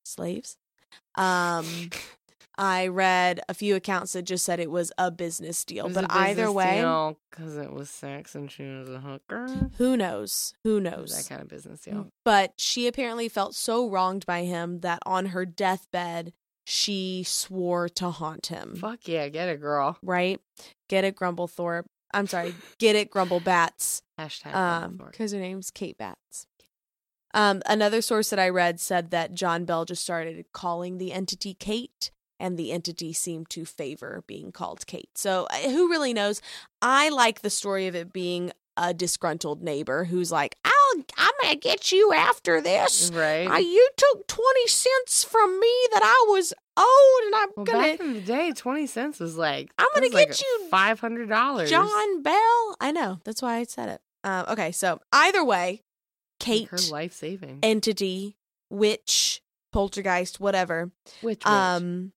[0.05, 0.57] slaves.
[1.14, 1.90] Um,
[2.61, 5.87] I read a few accounts that just said it was a business deal.
[5.87, 6.85] It was but a either way,
[7.31, 9.70] because it was sex and she was a hooker.
[9.79, 10.53] who knows?
[10.64, 11.16] Who knows?
[11.16, 12.09] that kind of business deal.
[12.23, 16.35] But she apparently felt so wronged by him that on her deathbed,
[16.66, 18.77] she swore to haunt him.
[18.77, 19.96] Fuck yeah, get it, girl.
[20.03, 20.38] Right?
[20.90, 21.87] Get it, Grumblethorpe.
[22.12, 24.03] I'm sorry, get it, Grumblebats.
[24.18, 24.55] Hashtag.
[24.55, 26.46] Um, because her name's Kate Batts.
[27.33, 31.55] Um, another source that I read said that John Bell just started calling the entity
[31.55, 35.11] Kate, and the entity seemed to favor being called Kate.
[35.16, 36.40] So uh, who really knows?
[36.83, 41.57] I like the story of it being a disgruntled neighbor who's like, "I'll, I'm gonna
[41.57, 43.11] get you after this.
[43.14, 43.46] right.
[43.48, 47.79] I, you took twenty cents from me that I was owed, and I'm well, gonna."
[47.79, 51.29] back in the day, twenty cents was like I'm gonna get like you, five hundred
[51.29, 51.68] dollars.
[51.68, 52.76] John Bell.
[52.81, 53.20] I know.
[53.24, 54.00] That's why I said it.
[54.24, 55.83] Um, okay, so either way,
[56.38, 57.59] Kate her life saving.
[57.62, 58.37] entity,
[58.70, 60.90] witch, poltergeist, whatever.
[61.22, 62.12] Which Um,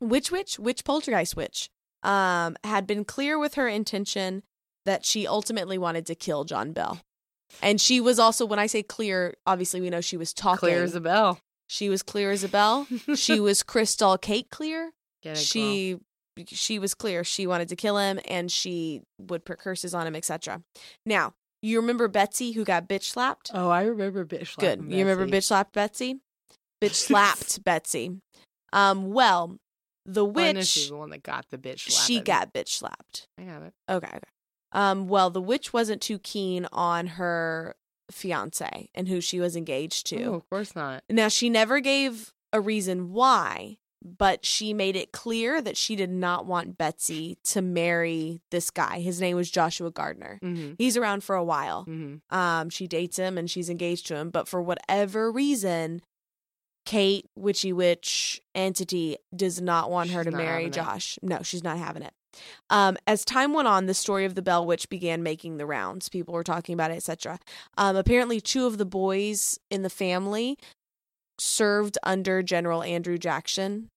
[0.00, 1.70] witch, witch, witch, poltergeist, witch.
[2.02, 4.44] Um, had been clear with her intention
[4.86, 7.00] that she ultimately wanted to kill John Bell,
[7.62, 10.60] and she was also, when I say clear, obviously we know she was talking.
[10.60, 11.40] clear as a bell.
[11.66, 12.86] she was clear as a bell.
[13.16, 14.92] she was crystal cake clear.
[15.22, 15.34] It, girl.
[15.34, 15.98] she
[16.46, 20.14] she was clear she wanted to kill him and she would put curses on him
[20.14, 20.62] etc
[21.04, 23.50] now You remember Betsy who got bitch slapped?
[23.52, 24.60] Oh, I remember bitch slapped.
[24.60, 24.92] Good.
[24.92, 26.20] You remember bitch slapped Betsy?
[26.80, 28.20] Bitch slapped Betsy.
[28.72, 29.58] Um, well,
[30.08, 31.90] the know witch she's the one that got the bitch.
[31.90, 32.06] Slapped.
[32.06, 33.28] She got bitch slapped.
[33.38, 33.74] I got it.
[33.88, 34.18] Okay, okay.
[34.72, 37.76] Um, well, the witch wasn't too keen on her
[38.10, 40.24] fiance and who she was engaged to.
[40.24, 41.04] Oh, of course not.
[41.10, 46.10] Now, she never gave a reason why, but she made it clear that she did
[46.10, 49.00] not want Betsy to marry this guy.
[49.00, 50.38] His name was Joshua Gardner.
[50.42, 50.74] Mm-hmm.
[50.78, 51.84] He's around for a while.
[51.86, 52.36] Mm-hmm.
[52.36, 56.02] Um, she dates him and she's engaged to him, but for whatever reason,
[56.88, 60.72] Kate, witchy witch entity, does not want her to marry having it.
[60.72, 61.18] Josh.
[61.20, 62.14] No, she's not having it.
[62.70, 66.08] Um, as time went on, the story of the Bell Witch began making the rounds.
[66.08, 67.40] People were talking about it, etc.
[67.76, 70.56] Um, apparently, two of the boys in the family
[71.38, 73.90] served under General Andrew Jackson.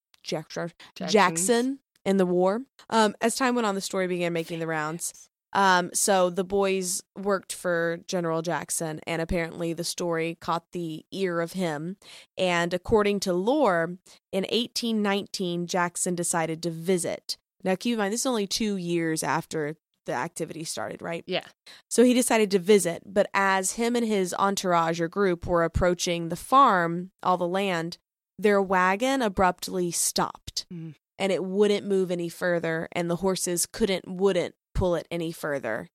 [0.93, 1.09] Jackson.
[1.13, 2.63] Jackson in the war.
[2.89, 5.29] Um, as time went on, the story began making the rounds.
[5.53, 11.41] Um, so the boys worked for General Jackson, and apparently the story caught the ear
[11.41, 11.97] of him.
[12.37, 13.97] And according to lore,
[14.31, 17.37] in 1819, Jackson decided to visit.
[17.63, 19.75] Now, keep in mind, this is only two years after
[20.07, 21.23] the activity started, right?
[21.27, 21.45] Yeah.
[21.87, 26.29] So he decided to visit, but as him and his entourage or group were approaching
[26.29, 27.97] the farm, all the land,
[28.39, 30.95] their wagon abruptly stopped Mm.
[31.19, 35.87] and it wouldn't move any further, and the horses couldn't, wouldn't pull it any further.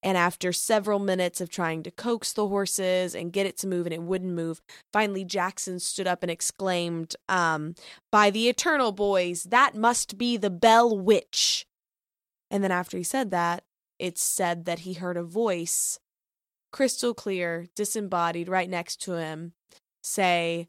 [0.00, 3.84] And after several minutes of trying to coax the horses and get it to move
[3.84, 4.62] and it wouldn't move,
[4.92, 7.74] finally Jackson stood up and exclaimed, um,
[8.12, 11.66] By the eternal boys, that must be the Bell Witch.
[12.48, 13.64] And then after he said that,
[13.98, 15.98] it's said that he heard a voice,
[16.72, 19.54] crystal clear, disembodied, right next to him,
[20.00, 20.68] say,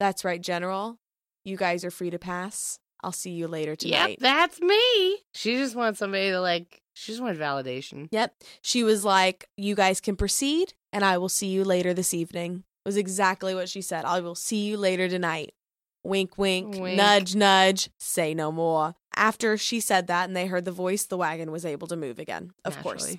[0.00, 0.96] That's right, General.
[1.44, 2.78] You guys are free to pass.
[3.02, 4.10] I'll see you later tonight.
[4.10, 5.18] Yep, that's me.
[5.34, 6.81] She just wants somebody to like.
[6.94, 8.08] She just wanted validation.
[8.10, 8.34] Yep.
[8.60, 12.64] She was like, You guys can proceed, and I will see you later this evening.
[12.84, 14.04] Was exactly what she said.
[14.04, 15.54] I will see you later tonight.
[16.04, 16.96] Wink, wink, Wink.
[16.96, 18.94] nudge, nudge, say no more.
[19.14, 22.18] After she said that and they heard the voice, the wagon was able to move
[22.18, 23.16] again, of course.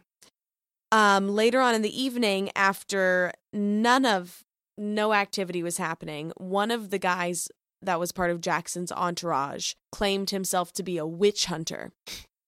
[0.92, 4.44] Um, later on in the evening, after none of
[4.78, 7.48] no activity was happening, one of the guys
[7.82, 11.92] that was part of Jackson's entourage claimed himself to be a witch hunter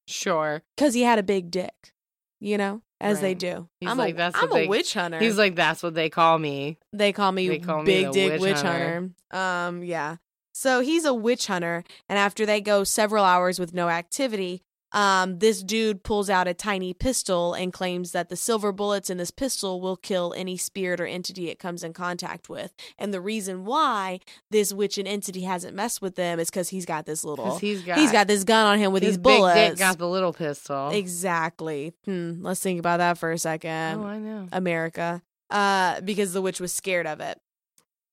[0.08, 0.62] Sure.
[0.76, 1.93] because he had a big dick,
[2.39, 3.68] you know, as they do.
[3.80, 5.20] He's I'm like, a, "That's I'm what a they- witch hunter.
[5.20, 6.78] He's like, that's what they call me.
[6.93, 9.14] they call me they call big dick witch witch, hunter.
[9.32, 9.38] hunter.
[9.38, 10.18] Um, yeah.
[10.53, 14.64] So he's a witch hunter, and after they go several hours with no activity,
[14.96, 19.18] um, this dude pulls out a tiny pistol and claims that the silver bullets in
[19.18, 22.74] this pistol will kill any spirit or entity it comes in contact with.
[22.98, 24.22] And the reason why
[24.52, 27.82] this witch and entity hasn't messed with them is because he's got this little he's
[27.82, 29.56] got he's got this gun on him with these bullets.
[29.56, 30.89] dick got the little pistol.
[30.91, 31.93] exactly.
[32.06, 32.41] Hmm.
[32.41, 34.00] Let's think about that for a second.
[34.00, 34.48] oh, I know.
[34.54, 37.38] America, uh, because the witch was scared of it.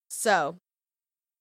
[0.09, 0.59] So,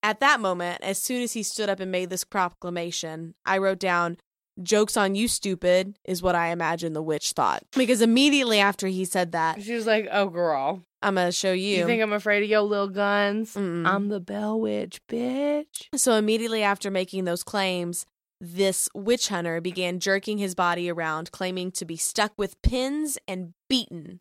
[0.04, 3.80] at that moment, as soon as he stood up and made this proclamation, I wrote
[3.80, 4.18] down,
[4.64, 7.64] Jokes on you, stupid, is what I imagine the witch thought.
[7.76, 11.52] Because immediately after he said that, She was like, "Oh, girl, I'm going to show
[11.54, 11.78] you.
[11.78, 13.54] you think I'm afraid of your little guns?
[13.56, 13.88] Mm-mm.
[13.88, 18.06] I'm the Bell Witch, bitch." So immediately after making those claims,
[18.40, 23.54] this witch hunter began jerking his body around, claiming to be stuck with pins and
[23.70, 24.20] beaten.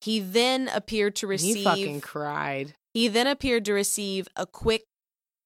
[0.00, 2.74] He then appeared to receive He fucking cried.
[2.94, 4.84] He then appeared to receive a quick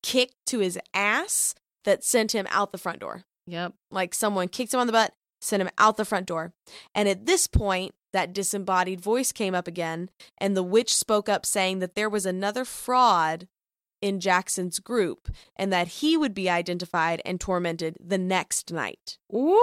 [0.03, 1.55] kick to his ass
[1.85, 3.25] that sent him out the front door.
[3.47, 3.75] Yep.
[3.91, 6.53] Like someone kicked him on the butt, sent him out the front door.
[6.95, 11.47] And at this point, that disembodied voice came up again, and the witch spoke up
[11.47, 13.49] saying that there was another fraud
[14.03, 19.17] in Jackson's group and that he would be identified and tormented the next night.
[19.33, 19.59] Ooh.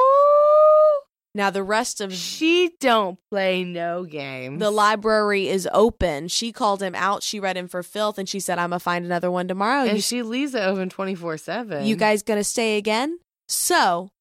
[1.36, 4.59] Now, the rest of She don't play no games.
[4.59, 6.27] the library is open.
[6.27, 7.21] She called him out.
[7.21, 9.97] She read him for filth, and she said, "I'm gonna find another one tomorrow." and
[9.97, 11.86] You she leaves it open twenty four seven.
[11.86, 13.19] You guys gonna stay again?
[13.50, 14.12] So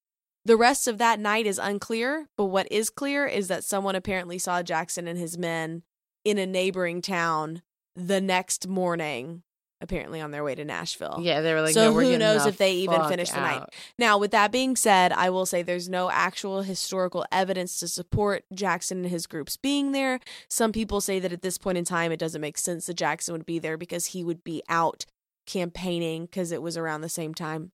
[0.44, 4.38] the rest of that night is unclear, but what is clear is that someone apparently
[4.38, 5.82] saw Jackson and his men
[6.24, 7.60] in a neighboring town
[7.94, 9.42] the next morning,
[9.82, 11.18] apparently on their way to Nashville.
[11.20, 13.64] Yeah, they were like, So no, who knows if they even finished the night.
[13.98, 18.44] Now, with that being said, I will say there's no actual historical evidence to support
[18.54, 20.20] Jackson and his groups being there.
[20.48, 23.32] Some people say that at this point in time, it doesn't make sense that Jackson
[23.32, 25.04] would be there because he would be out
[25.46, 27.72] campaigning because it was around the same time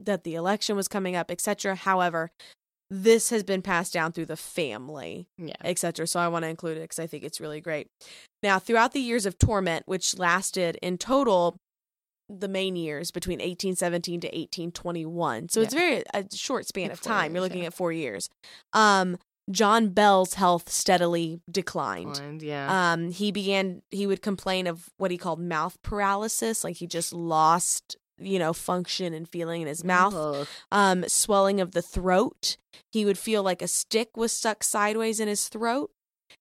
[0.00, 1.74] that the election was coming up, etc.
[1.74, 2.30] However,
[2.90, 5.54] this has been passed down through the family Yeah.
[5.62, 6.06] etc.
[6.06, 7.86] So I want to include it because I think it's really great.
[8.42, 11.56] Now, throughout the years of torment, which lasted in total
[12.28, 17.34] the main years between 1817 to 1821, so it's very a short span of time.
[17.34, 17.68] You're looking yeah.
[17.68, 18.28] at four years.
[18.72, 19.18] Um,
[19.50, 22.14] John Bell's health steadily declined.
[22.14, 22.92] Blind, yeah.
[22.92, 27.12] Um, he began, he would complain of what he called mouth paralysis, like he just
[27.12, 30.14] lost, you know, function and feeling in his mouth.
[30.14, 30.46] Ugh.
[30.70, 32.56] Um, swelling of the throat.
[32.92, 35.90] He would feel like a stick was stuck sideways in his throat.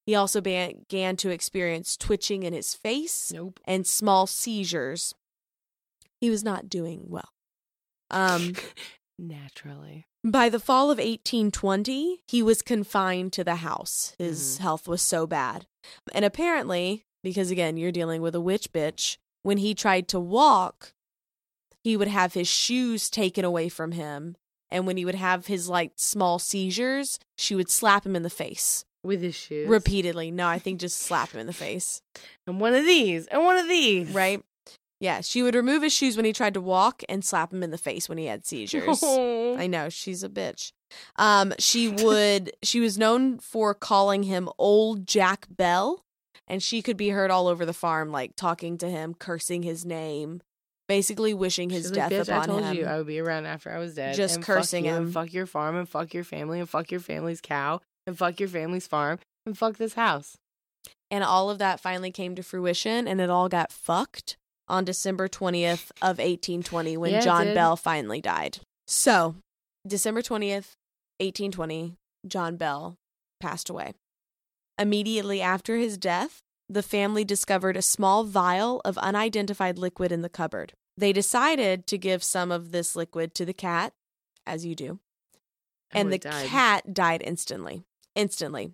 [0.06, 3.60] He also began to experience twitching in his face Nope.
[3.66, 5.14] and small seizures.
[6.22, 7.30] He was not doing well.
[8.12, 8.54] Um,
[9.20, 10.06] Naturally.
[10.24, 14.14] by the fall of 1820, he was confined to the house.
[14.18, 14.62] His Mhm.
[14.62, 15.66] health was so bad.
[16.14, 20.94] And apparently, because again, you're dealing with a witch bitch, when he tried to walk,
[21.84, 24.36] he would have his shoes taken away from him.
[24.72, 28.30] And when he would have his like small seizures, she would slap him in the
[28.30, 29.68] face With his shoes.
[29.68, 30.30] repeatedly.
[30.32, 32.02] No, I think just slap him in the face.
[32.46, 33.26] And one of these.
[33.28, 34.10] And one of these.
[34.10, 34.44] Right?
[35.02, 37.72] Yeah, she would remove his shoes when he tried to walk and slap him in
[37.72, 39.00] the face when he had seizures.
[39.02, 39.56] Oh.
[39.58, 40.72] I know she's a bitch.
[41.16, 42.52] Um, she would.
[42.64, 46.04] she was known for calling him Old Jack Bell,
[46.48, 49.86] and she could be heard all over the farm, like talking to him, cursing his
[49.86, 50.42] name,
[50.90, 52.76] basically wishing his She's death like, upon I told him.
[52.76, 54.16] you I would be around after I was dead.
[54.16, 55.04] Just and fuck cursing you, him.
[55.06, 58.42] And fuck your farm and fuck your family and fuck your family's cow and fuck
[58.42, 60.36] your family's farm and fuck this house.
[61.10, 64.36] and all of that finally came to fruition, and it all got fucked
[64.68, 67.54] on December twentieth of eighteen twenty when Yeah, John.
[67.54, 68.60] Bell finally died.
[68.88, 69.36] So,
[69.88, 70.74] December twentieth,
[71.20, 71.96] eighteen twenty,
[72.28, 72.96] John Bell
[73.40, 73.94] passed away.
[74.78, 80.30] Immediately after his death, the family discovered a small vial of unidentified liquid in the
[80.30, 80.74] cupboard.
[81.00, 83.93] They decided to give some of this liquid to the cat,
[84.45, 85.00] as you do,
[85.91, 86.47] and Oh, the died.
[86.47, 87.84] cat died instantly.
[88.16, 88.74] Instantly.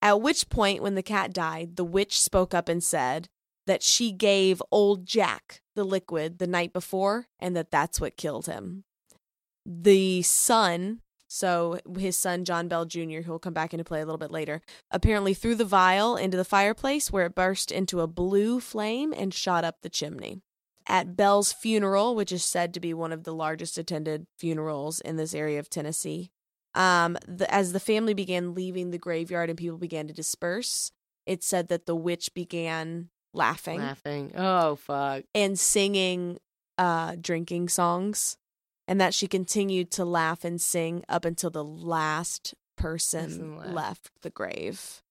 [0.00, 3.28] At which point, when the cat died, the witch spoke up and said
[3.68, 8.46] that she gave old Jack the liquid the night before and that that's what killed
[8.46, 8.82] him.
[9.64, 14.04] The son, so his son, John Bell Jr., who will come back into play a
[14.04, 18.08] little bit later, apparently threw the vial into the fireplace where it burst into a
[18.08, 20.42] blue flame and shot up the chimney.
[20.86, 25.16] At Bell's funeral, which is said to be one of the largest attended funerals in
[25.16, 26.30] this area of Tennessee,
[26.74, 30.90] um, the, as the family began leaving the graveyard and people began to disperse,
[31.26, 34.32] it said that the witch began laughing Laughing.
[34.36, 35.24] Oh, fuck.
[35.34, 36.38] and singing
[36.78, 38.36] uh, drinking songs,
[38.88, 43.70] and that she continued to laugh and sing up until the last person left.
[43.72, 45.02] left the grave.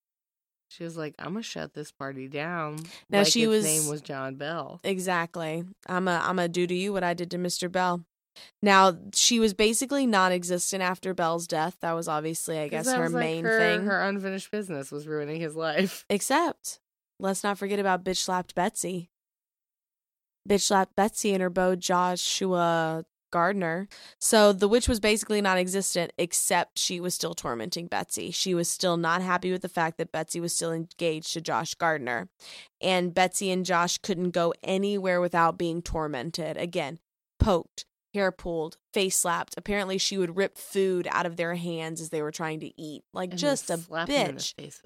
[0.71, 2.79] She was like, I'm to shut this party down.
[3.09, 4.79] Now, like she was- name was John Bell.
[4.83, 5.65] Exactly.
[5.87, 7.69] I'm a I'm a do to you what I did to Mr.
[7.69, 8.05] Bell.
[8.61, 11.75] Now she was basically non-existent after Bell's death.
[11.81, 13.85] That was obviously, I guess, her like, main her, thing.
[13.85, 16.05] Her unfinished business was ruining his life.
[16.09, 16.79] Except,
[17.19, 19.09] let's not forget about bitch slapped Betsy.
[20.47, 23.87] Bitch slapped Betsy and her beau Joshua Gardner.
[24.19, 28.31] So the witch was basically non existent, except she was still tormenting Betsy.
[28.31, 31.73] She was still not happy with the fact that Betsy was still engaged to Josh
[31.73, 32.29] Gardner.
[32.79, 36.57] And Betsy and Josh couldn't go anywhere without being tormented.
[36.57, 36.99] Again,
[37.39, 39.55] poked, hair pulled, face slapped.
[39.57, 43.03] Apparently, she would rip food out of their hands as they were trying to eat.
[43.13, 44.81] Like, And just a then slap him in the bitch.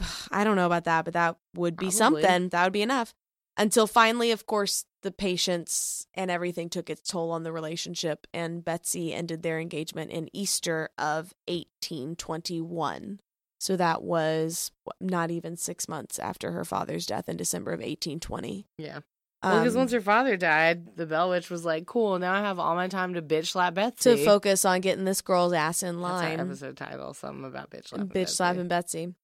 [0.30, 2.22] I don't know about that, but that would be Probably.
[2.22, 2.48] something.
[2.50, 3.14] That would be enough.
[3.56, 8.64] Until finally, of course, the patience and everything took its toll on the relationship, and
[8.64, 13.20] Betsy ended their engagement in Easter of 1821.
[13.58, 18.66] So that was not even six months after her father's death in December of 1820.
[18.78, 19.00] Yeah.
[19.42, 22.40] Well, because Um, once her father died, the Bell Witch was like, cool, now I
[22.40, 24.16] have all my time to bitch slap Betsy.
[24.16, 26.40] to focus on getting this girl's ass in That's our line.
[26.40, 28.34] episode title, something about bitch slapping bitch Betsy.
[28.34, 29.14] slapping Betsy.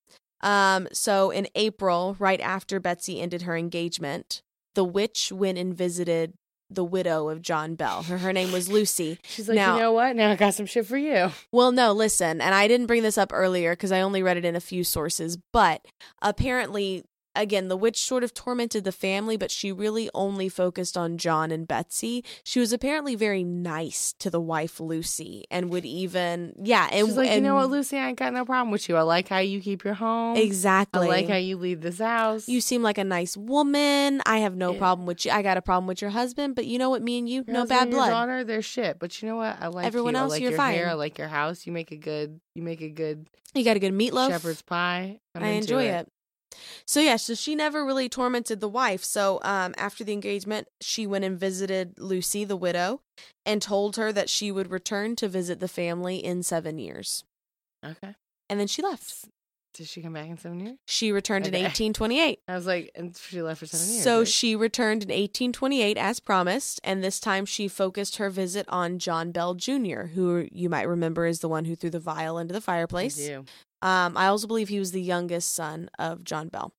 [0.41, 4.43] Um, so in April, right after Betsy ended her engagement,
[4.75, 6.35] the witch went and visited
[6.71, 8.03] the widow of John Bell.
[8.03, 9.19] Her, her name was Lucy.
[9.25, 10.15] She's like, Now- you know what?
[10.15, 11.31] Now I got some shit for you.
[11.51, 14.45] Well, no, listen, and I didn't bring this up earlier because I only read it
[14.45, 15.85] in a few sources, but
[16.21, 17.05] apparently,
[17.41, 21.51] again, the witch sort of tormented the family, but she really only focused on John
[21.51, 22.25] and Betsy.
[22.45, 27.17] She was apparently very nice to the wife Lucy and would even, yeah, and She's
[27.17, 27.97] like, you know what, Lucy?
[27.97, 28.97] I ain't got no problem with you.
[28.97, 30.37] I like how you keep your home.
[30.37, 31.07] Exactly.
[31.07, 32.49] I like how you leave this house.
[32.49, 34.21] You seem like a nice woman.
[34.27, 34.79] I have no Yeah.
[34.79, 35.31] problem with you.
[35.33, 37.03] I got a problem with your husband, but you know what?
[37.03, 38.11] Me and you, Your no bad and your blood.
[38.11, 38.99] daughter, they're shit.
[38.99, 39.57] But you know what?
[39.61, 40.21] I like Everyone you.
[40.21, 40.85] else, I like you're your hair.
[40.85, 40.91] fine.
[40.91, 41.67] I like your house.
[41.67, 42.41] You make a good.
[42.55, 44.29] You make a good You got a good meatloaf.
[44.31, 45.21] shepherd's pie.
[45.35, 46.09] I'm I enjoy it.
[46.87, 49.05] So yeah, so she never really tormented the wife.
[49.05, 53.01] So um, after the engagement, she went and visited Lucy, the widow,
[53.45, 57.25] and told her that she would return to visit the family in seven years.
[57.85, 58.15] Okay.
[58.49, 59.27] And then she left.
[59.79, 60.77] Did she come back in seven years?
[60.87, 62.41] She returned in 1828.
[62.49, 64.03] I was like, and she left for seven years.
[64.03, 64.29] So right?
[64.29, 69.31] she returned in 1828 as promised, and this time she focused her visit on John
[69.31, 72.59] Bell Jr., who you might remember is the one who threw the vial into the
[72.59, 73.19] I fireplace.
[73.19, 73.45] do.
[73.81, 76.73] Um, I also believe he was the youngest son of John Bell.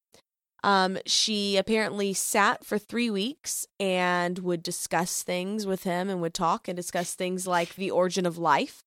[0.62, 6.34] Um, she apparently sat for three weeks and would discuss things with him and would
[6.34, 8.84] talk and discuss things like the origin of life,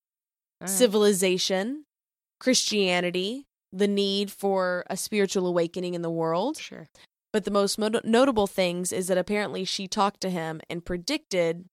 [0.61, 0.69] right.
[0.69, 1.87] civilization,
[2.39, 6.59] Christianity, the need for a spiritual awakening in the world.
[6.59, 6.89] Sure.
[7.33, 11.65] But the most mo- notable things is that apparently she talked to him and predicted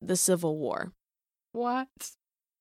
[0.00, 0.92] the Civil War.
[1.52, 1.88] What?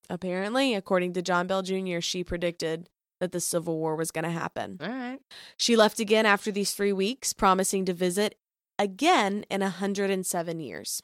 [0.09, 2.87] Apparently, according to John Bell Jr., she predicted
[3.19, 4.77] that the Civil War was going to happen.
[4.81, 5.19] All right.
[5.57, 8.35] She left again after these three weeks, promising to visit
[8.79, 11.01] again in 107 years.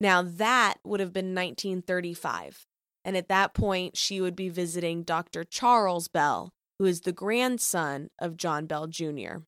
[0.00, 2.66] Now, that would have been 1935.
[3.04, 5.44] And at that point, she would be visiting Dr.
[5.44, 9.38] Charles Bell, who is the grandson of John Bell Jr.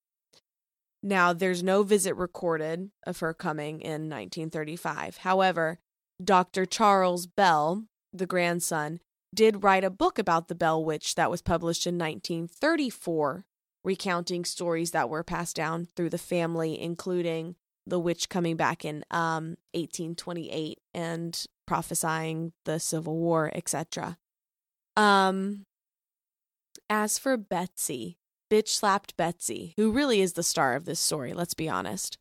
[1.02, 5.18] Now, there's no visit recorded of her coming in 1935.
[5.18, 5.78] However,
[6.22, 6.66] Dr.
[6.66, 9.00] Charles Bell, the grandson,
[9.34, 13.44] did write a book about the Bell Witch that was published in 1934,
[13.84, 17.54] recounting stories that were passed down through the family, including
[17.86, 24.18] the witch coming back in um, 1828 and prophesying the Civil War, etc.
[24.96, 25.66] Um,
[26.90, 28.18] as for Betsy,
[28.50, 32.18] bitch slapped Betsy, who really is the star of this story, let's be honest.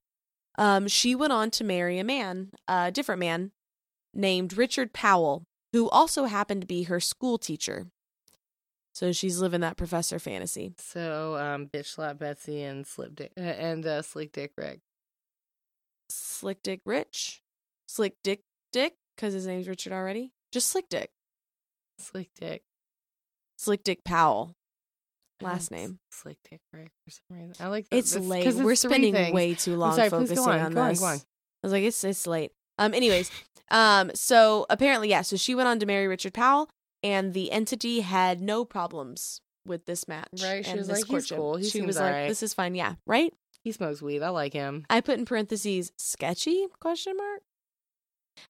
[0.58, 3.52] Um, she went on to marry a man, a different man,
[4.14, 7.88] named Richard Powell, who also happened to be her school teacher.
[8.94, 10.74] So she's living that professor fantasy.
[10.80, 14.80] So, um, bitch slap Betsy and slip dick uh, and uh, slick dick Rick.
[16.10, 17.42] Slick Dick Rich,
[17.88, 18.42] Slick Dick
[18.72, 20.32] Dick, because his name's Richard already.
[20.52, 21.12] Just Slick Dick,
[22.00, 22.64] Slick dick.
[23.58, 24.56] Slick Dick Powell,
[25.42, 26.00] last like name.
[26.50, 27.54] Dick Rick for some reason.
[27.60, 27.98] I like that.
[27.98, 28.44] It's late.
[28.46, 29.34] 'cause We're spending things.
[29.34, 30.60] way too long sorry, focusing go on.
[30.78, 31.02] on this.
[31.02, 31.14] on.
[31.14, 31.16] On.
[31.18, 31.22] I
[31.64, 32.52] was like, it's it's late.
[32.78, 32.94] Um.
[32.94, 33.32] Anyways,
[33.72, 34.12] um.
[34.16, 35.22] So apparently, yeah.
[35.22, 36.70] So she went on to marry Richard Powell,
[37.04, 40.28] and the entity had no problems with this match.
[40.42, 41.58] Right, she and was this like, "He's cool.
[41.58, 42.74] He she was like, alright." this is fine.
[42.76, 42.96] Yeah.
[43.06, 43.34] Right.
[43.64, 44.24] He smokes weed.
[44.24, 44.86] I like him.
[44.90, 47.42] I put in parentheses sketchy question mark.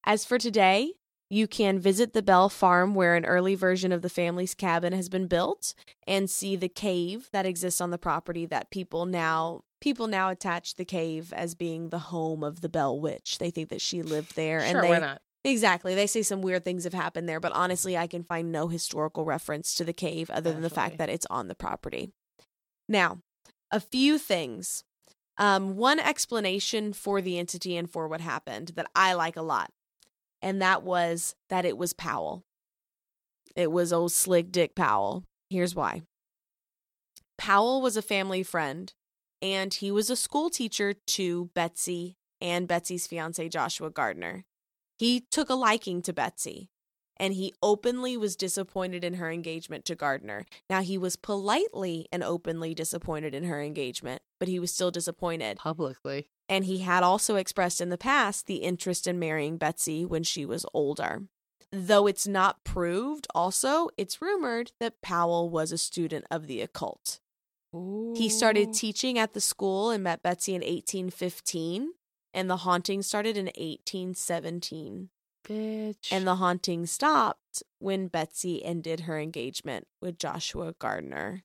[0.05, 0.93] As for today,
[1.29, 5.09] you can visit the Bell Farm where an early version of the family's cabin has
[5.09, 5.73] been built
[6.05, 10.75] and see the cave that exists on the property that people now people now attach
[10.75, 13.37] the cave as being the home of the Bell Witch.
[13.37, 15.21] They think that she lived there Sure, and they why not?
[15.43, 15.95] Exactly.
[15.95, 19.23] They say some weird things have happened there, but honestly, I can find no historical
[19.23, 22.11] reference to the cave other than the fact that it's on the property.
[22.89, 23.19] Now,
[23.71, 24.83] a few things.
[25.37, 29.69] Um, one explanation for the entity and for what happened that I like a lot,
[30.41, 32.43] and that was that it was Powell.
[33.55, 35.23] It was old slick Dick Powell.
[35.49, 36.03] Here's why
[37.37, 38.93] Powell was a family friend,
[39.41, 44.45] and he was a school teacher to Betsy and Betsy's fiance, Joshua Gardner.
[44.97, 46.69] He took a liking to Betsy,
[47.17, 50.45] and he openly was disappointed in her engagement to Gardner.
[50.69, 55.57] Now, he was politely and openly disappointed in her engagement, but he was still disappointed.
[55.57, 56.29] Publicly.
[56.49, 60.45] And he had also expressed in the past the interest in marrying Betsy when she
[60.45, 61.23] was older.
[61.71, 67.19] Though it's not proved, also, it's rumored that Powell was a student of the occult.
[68.15, 71.91] He started teaching at the school and met Betsy in 1815,
[72.33, 75.09] and the haunting started in 1817.
[75.47, 76.11] bitch.
[76.11, 81.43] And the haunting stopped when Betsy ended her engagement with Joshua Gardner.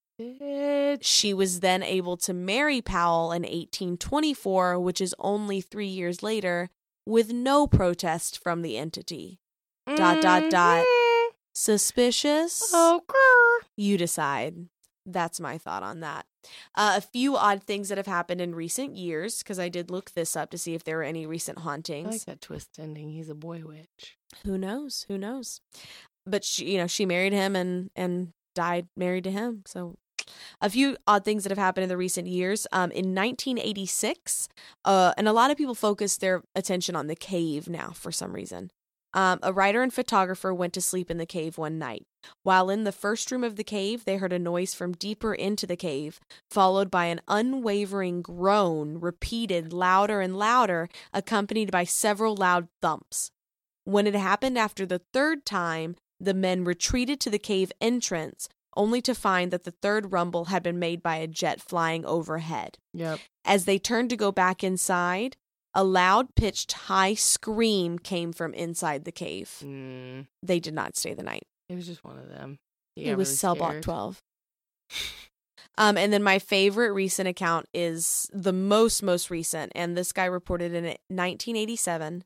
[1.01, 6.71] She was then able to marry Powell in 1824, which is only three years later,
[7.07, 9.41] with no protest from the entity.
[9.87, 10.85] Dot, dot, dot.
[10.87, 11.29] Mhm.
[11.55, 12.73] Suspicious?
[12.73, 13.59] Grr.
[13.77, 14.69] You decide.
[15.05, 16.27] That's my thought on that.
[16.77, 20.13] Uh, a few odd things that have happened in recent years, because I did look
[20.13, 22.09] this up to see if there were any recent I hauntings.
[22.11, 23.11] like that twist ending.
[23.11, 24.17] He's a boy witch.
[24.45, 25.05] Who knows?
[25.09, 25.61] Who knows?
[26.25, 29.65] But she, you know, she married him and and died married to him.
[29.67, 29.97] So,
[30.61, 32.67] a few odd things that have happened in the recent years.
[32.73, 34.49] Um, in 1986,
[34.85, 38.33] uh, and a lot of people focus their attention on the cave now for some
[38.33, 38.71] reason.
[39.15, 42.07] Um, a writer and photographer went to sleep in the cave one night.
[42.45, 45.67] While in the first room of the cave, they heard a noise from deeper into
[45.67, 46.19] the cave,
[46.51, 53.31] followed by an unwavering groan, repeated louder and louder, accompanied by several loud thumps.
[53.85, 59.01] When it happened after the third time, the men retreated to the cave entrance, only
[59.03, 62.79] to find that the third rumble had been made by a jet flying overhead.
[62.95, 63.21] Yep.
[63.45, 65.37] As they turned to go back inside,
[65.75, 69.59] a loud pitched high scream came from inside the cave.
[69.63, 71.43] Mm, They did not stay the night.
[71.69, 72.59] it was just one of them.
[72.97, 74.19] He it got was really cell block 12.
[75.79, 80.27] Um, and then my favorite recent account is the most most recent, and this guy
[80.27, 82.25] reported in 1987.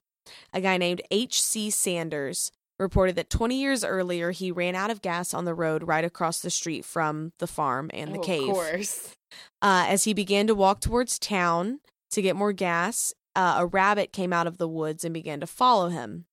[0.52, 1.70] A guy named H.C.
[1.70, 6.04] Sanders reported that 20 years earlier he ran out of gas on the road right
[6.04, 8.48] across the street from the farm and the Oh, cave.
[8.48, 9.14] Of course.
[9.62, 14.12] Uh, as he began to walk towards town to get more gas, uh, a rabbit
[14.12, 16.26] came out of the woods and began to follow him.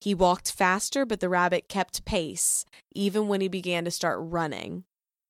[0.00, 2.64] He walked faster, but the rabbit kept pace,
[2.94, 4.84] even when he began to start running.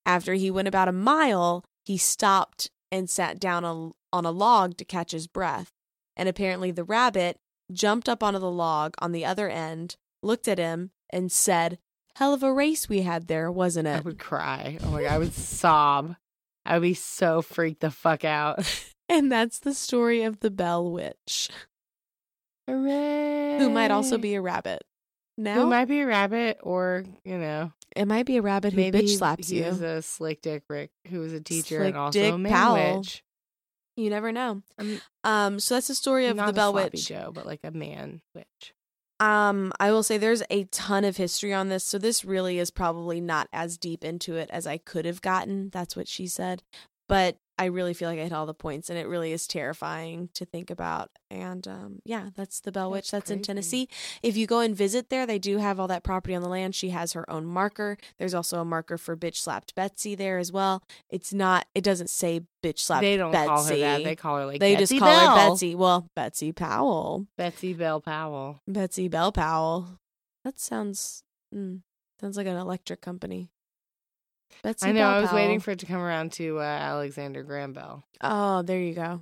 [0.04, 4.76] After he went about a mile, he stopped and sat down a, on a log
[4.76, 5.70] to catch his breath.
[6.16, 7.38] And apparently, the rabbit
[7.72, 11.78] jumped up onto the log on the other end, looked at him, and said,
[12.16, 13.96] Hell of a race we had there, wasn't it?
[13.96, 14.78] I would cry.
[14.84, 16.16] Oh my god, I would sob.
[16.64, 18.64] I would be so freaked the fuck out.
[19.06, 21.50] And that's the story of the Bell Witch.
[22.66, 23.58] Hooray.
[23.58, 24.82] who might also be a rabbit.
[25.36, 28.80] Now Who might be a rabbit or, you know, it might be a rabbit who
[28.80, 29.66] maybe bitch slaps he you.
[29.66, 32.52] was a slick dick Rick who was a teacher Slick and also Dick a man
[32.52, 32.96] Powell.
[32.98, 33.22] witch.
[33.96, 34.62] you never know.
[34.78, 37.06] I'm Um, so that's the story of not the Bell Witch.
[37.06, 38.73] Joe, but like a man witch.
[39.20, 42.70] Um, I will say there's a ton of history on this, so this really is
[42.70, 45.70] probably not as deep into it as I could have gotten.
[45.70, 46.62] That's what she said,
[47.08, 50.28] but I really feel like I hit all the points, and it really is terrifying
[50.34, 51.10] to think about.
[51.30, 53.10] And um, yeah, that's the Bell Witch.
[53.10, 53.42] That's That's in.
[53.42, 53.88] Tennessee.
[54.22, 56.74] If you go and visit there, they do have all that property on the land.
[56.74, 57.96] She has her own marker.
[58.18, 60.82] There's also a marker for bitch slapped Betsy there as well.
[61.08, 61.66] It's not.
[61.74, 63.02] It doesn't say bitch slapped.
[63.02, 63.48] They don't Betsy.
[63.48, 64.04] call her that.
[64.04, 65.36] They call her like They Betsy just call Bell.
[65.38, 65.74] her Betsy.
[65.74, 67.26] Well, Betsy Powell.
[67.38, 68.60] Betsy Bell Powell.
[68.66, 70.00] Betsy Bell Powell.
[70.44, 71.22] That sounds
[71.54, 71.82] mm,
[72.20, 73.50] sounds like an electric company.
[74.64, 75.00] Betsy I know.
[75.00, 78.02] Bell I was waiting for it to come around to uh, Alexander Graham Bell.
[78.22, 79.20] Oh, there you go.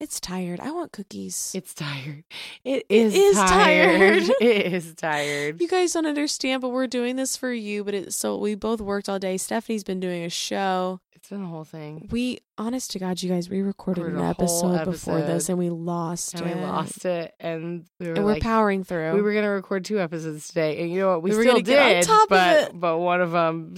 [0.00, 0.58] It's tired.
[0.58, 1.52] I want cookies.
[1.54, 2.24] It's tired.
[2.64, 4.22] It is, is tired.
[4.22, 4.36] tired.
[4.40, 5.60] it is tired.
[5.60, 7.84] you guys don't understand, but we're doing this for you.
[7.84, 9.36] But it's so we both worked all day.
[9.36, 11.00] Stephanie's been doing a show.
[11.24, 12.06] It's been a whole thing.
[12.10, 15.70] We, honest to God, you guys, we recorded an whole episode before this and we
[15.70, 16.54] lost And it.
[16.58, 19.14] we lost it, and we were And we're powering through.
[19.14, 21.22] we were gonna record two episodes today, and you know what?
[21.22, 23.74] We, We still gonna get on did, but but one of them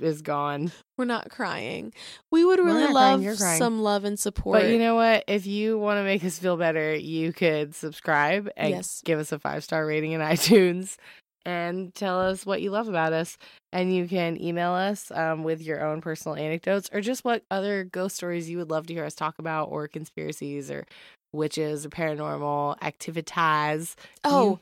[0.00, 0.70] is gone.
[0.98, 1.94] We're not crying.
[2.30, 3.58] We would really crying, love crying.
[3.58, 4.60] some love and support.
[4.60, 5.24] But you know what?
[5.28, 9.00] If you want to make us feel better, you could subscribe and Yes.
[9.02, 10.96] give us a five star rating in iTunes
[11.44, 13.36] and tell us what you love about us.
[13.72, 17.84] And you can email us um, with your own personal anecdotes or just what other
[17.84, 20.84] ghost stories you would love to hear us talk about, or conspiracies, or
[21.32, 23.96] witches, or paranormal activities.
[24.24, 24.60] oh,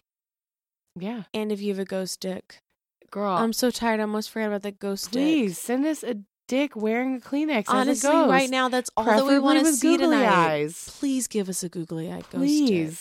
[0.96, 2.58] You- yeah, and if you have a ghost dick.
[3.10, 3.36] girl.
[3.36, 4.00] I'm so tired.
[4.00, 5.12] I almost forgot about the ghost dick.
[5.22, 6.16] please send us a
[6.48, 7.64] dick wearing a Kleenex.
[7.68, 8.30] Honestly, as a ghost.
[8.30, 10.26] right now, that's all that we want to see tonight.
[10.28, 10.88] eyes.
[10.98, 12.92] Please give us a googly eyed ghost dick.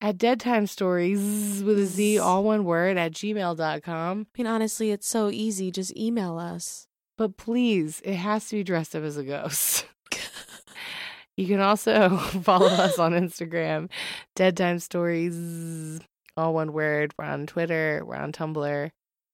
[0.00, 4.26] At Dead Time Stories with a Z, all one word, at gmail.com.
[4.32, 5.72] I mean, honestly, it's so easy.
[5.72, 6.86] Just email us.
[7.16, 9.86] But please, it has to be dressed up as a ghost.
[11.36, 13.90] you can also follow us on Instagram,
[14.36, 16.00] Dead Time Stories,
[16.36, 17.12] all one word.
[17.18, 18.90] We're on Twitter, we're on Tumblr.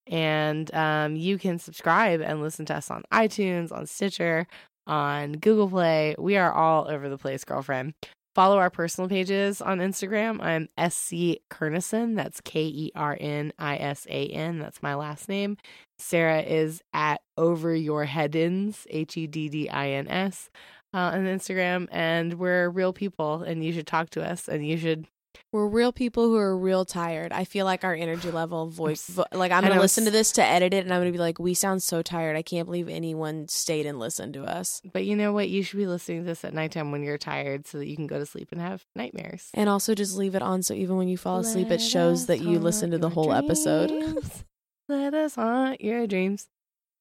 [0.06, 4.46] And um, you can subscribe and listen to us on iTunes, on Stitcher,
[4.86, 6.14] on Google Play.
[6.18, 7.94] We are all over the place, girlfriend.
[8.34, 10.42] Follow our personal pages on Instagram.
[10.42, 12.16] I'm SC Kernisan.
[12.16, 14.58] That's K E R N I S A N.
[14.58, 15.56] That's my last name.
[16.00, 20.50] Sarah is at Over Your Heddins, H E D D I N S,
[20.92, 21.86] uh, on Instagram.
[21.92, 25.06] And we're real people, and you should talk to us, and you should.
[25.54, 27.30] We're real people who are real tired.
[27.30, 30.44] I feel like our energy level, voice, vo- like I'm gonna listen to this to
[30.44, 32.34] edit it, and I'm gonna be like, we sound so tired.
[32.36, 34.82] I can't believe anyone stayed and listened to us.
[34.92, 35.48] But you know what?
[35.48, 38.08] You should be listening to this at nighttime when you're tired, so that you can
[38.08, 39.50] go to sleep and have nightmares.
[39.54, 42.40] And also, just leave it on so even when you fall asleep, it shows that
[42.40, 43.90] you listened to the whole episode.
[43.90, 44.42] dreams.
[44.88, 46.48] Let us haunt your dreams.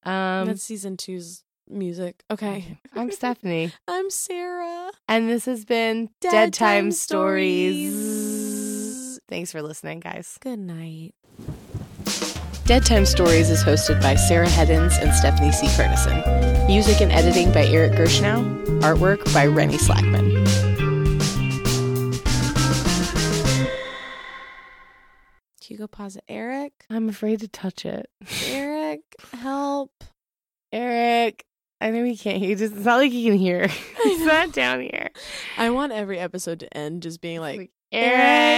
[0.03, 2.23] Um, That's season two's music.
[2.29, 2.77] Okay.
[2.93, 4.91] I'm Stephanie, I'm Sarah.
[5.07, 7.95] and this has been Dead, Dead Time, Time Stories.
[7.95, 8.22] Stories.
[9.34, 10.38] Thanks for listening, guys.
[10.41, 11.15] Good night.
[12.65, 15.65] Dead Time Stories is hosted by Sarah Heddins and Stephanie C.
[15.69, 16.67] Kernisan.
[16.67, 18.63] Music and editing by Eric Gershnow.
[18.81, 20.45] Artwork by Rennie Slackman.
[25.61, 26.25] Can you go pause it?
[26.27, 26.86] Eric?
[26.91, 28.11] I'm afraid to touch it.
[28.45, 29.01] Eric,
[29.34, 30.03] help.
[30.71, 31.43] Eric,
[31.81, 32.38] I know he can't.
[32.38, 33.67] He just, it's not like he can hear.
[34.03, 35.09] He's not down here.
[35.57, 38.53] I want every episode to end just being like, Like, Eric.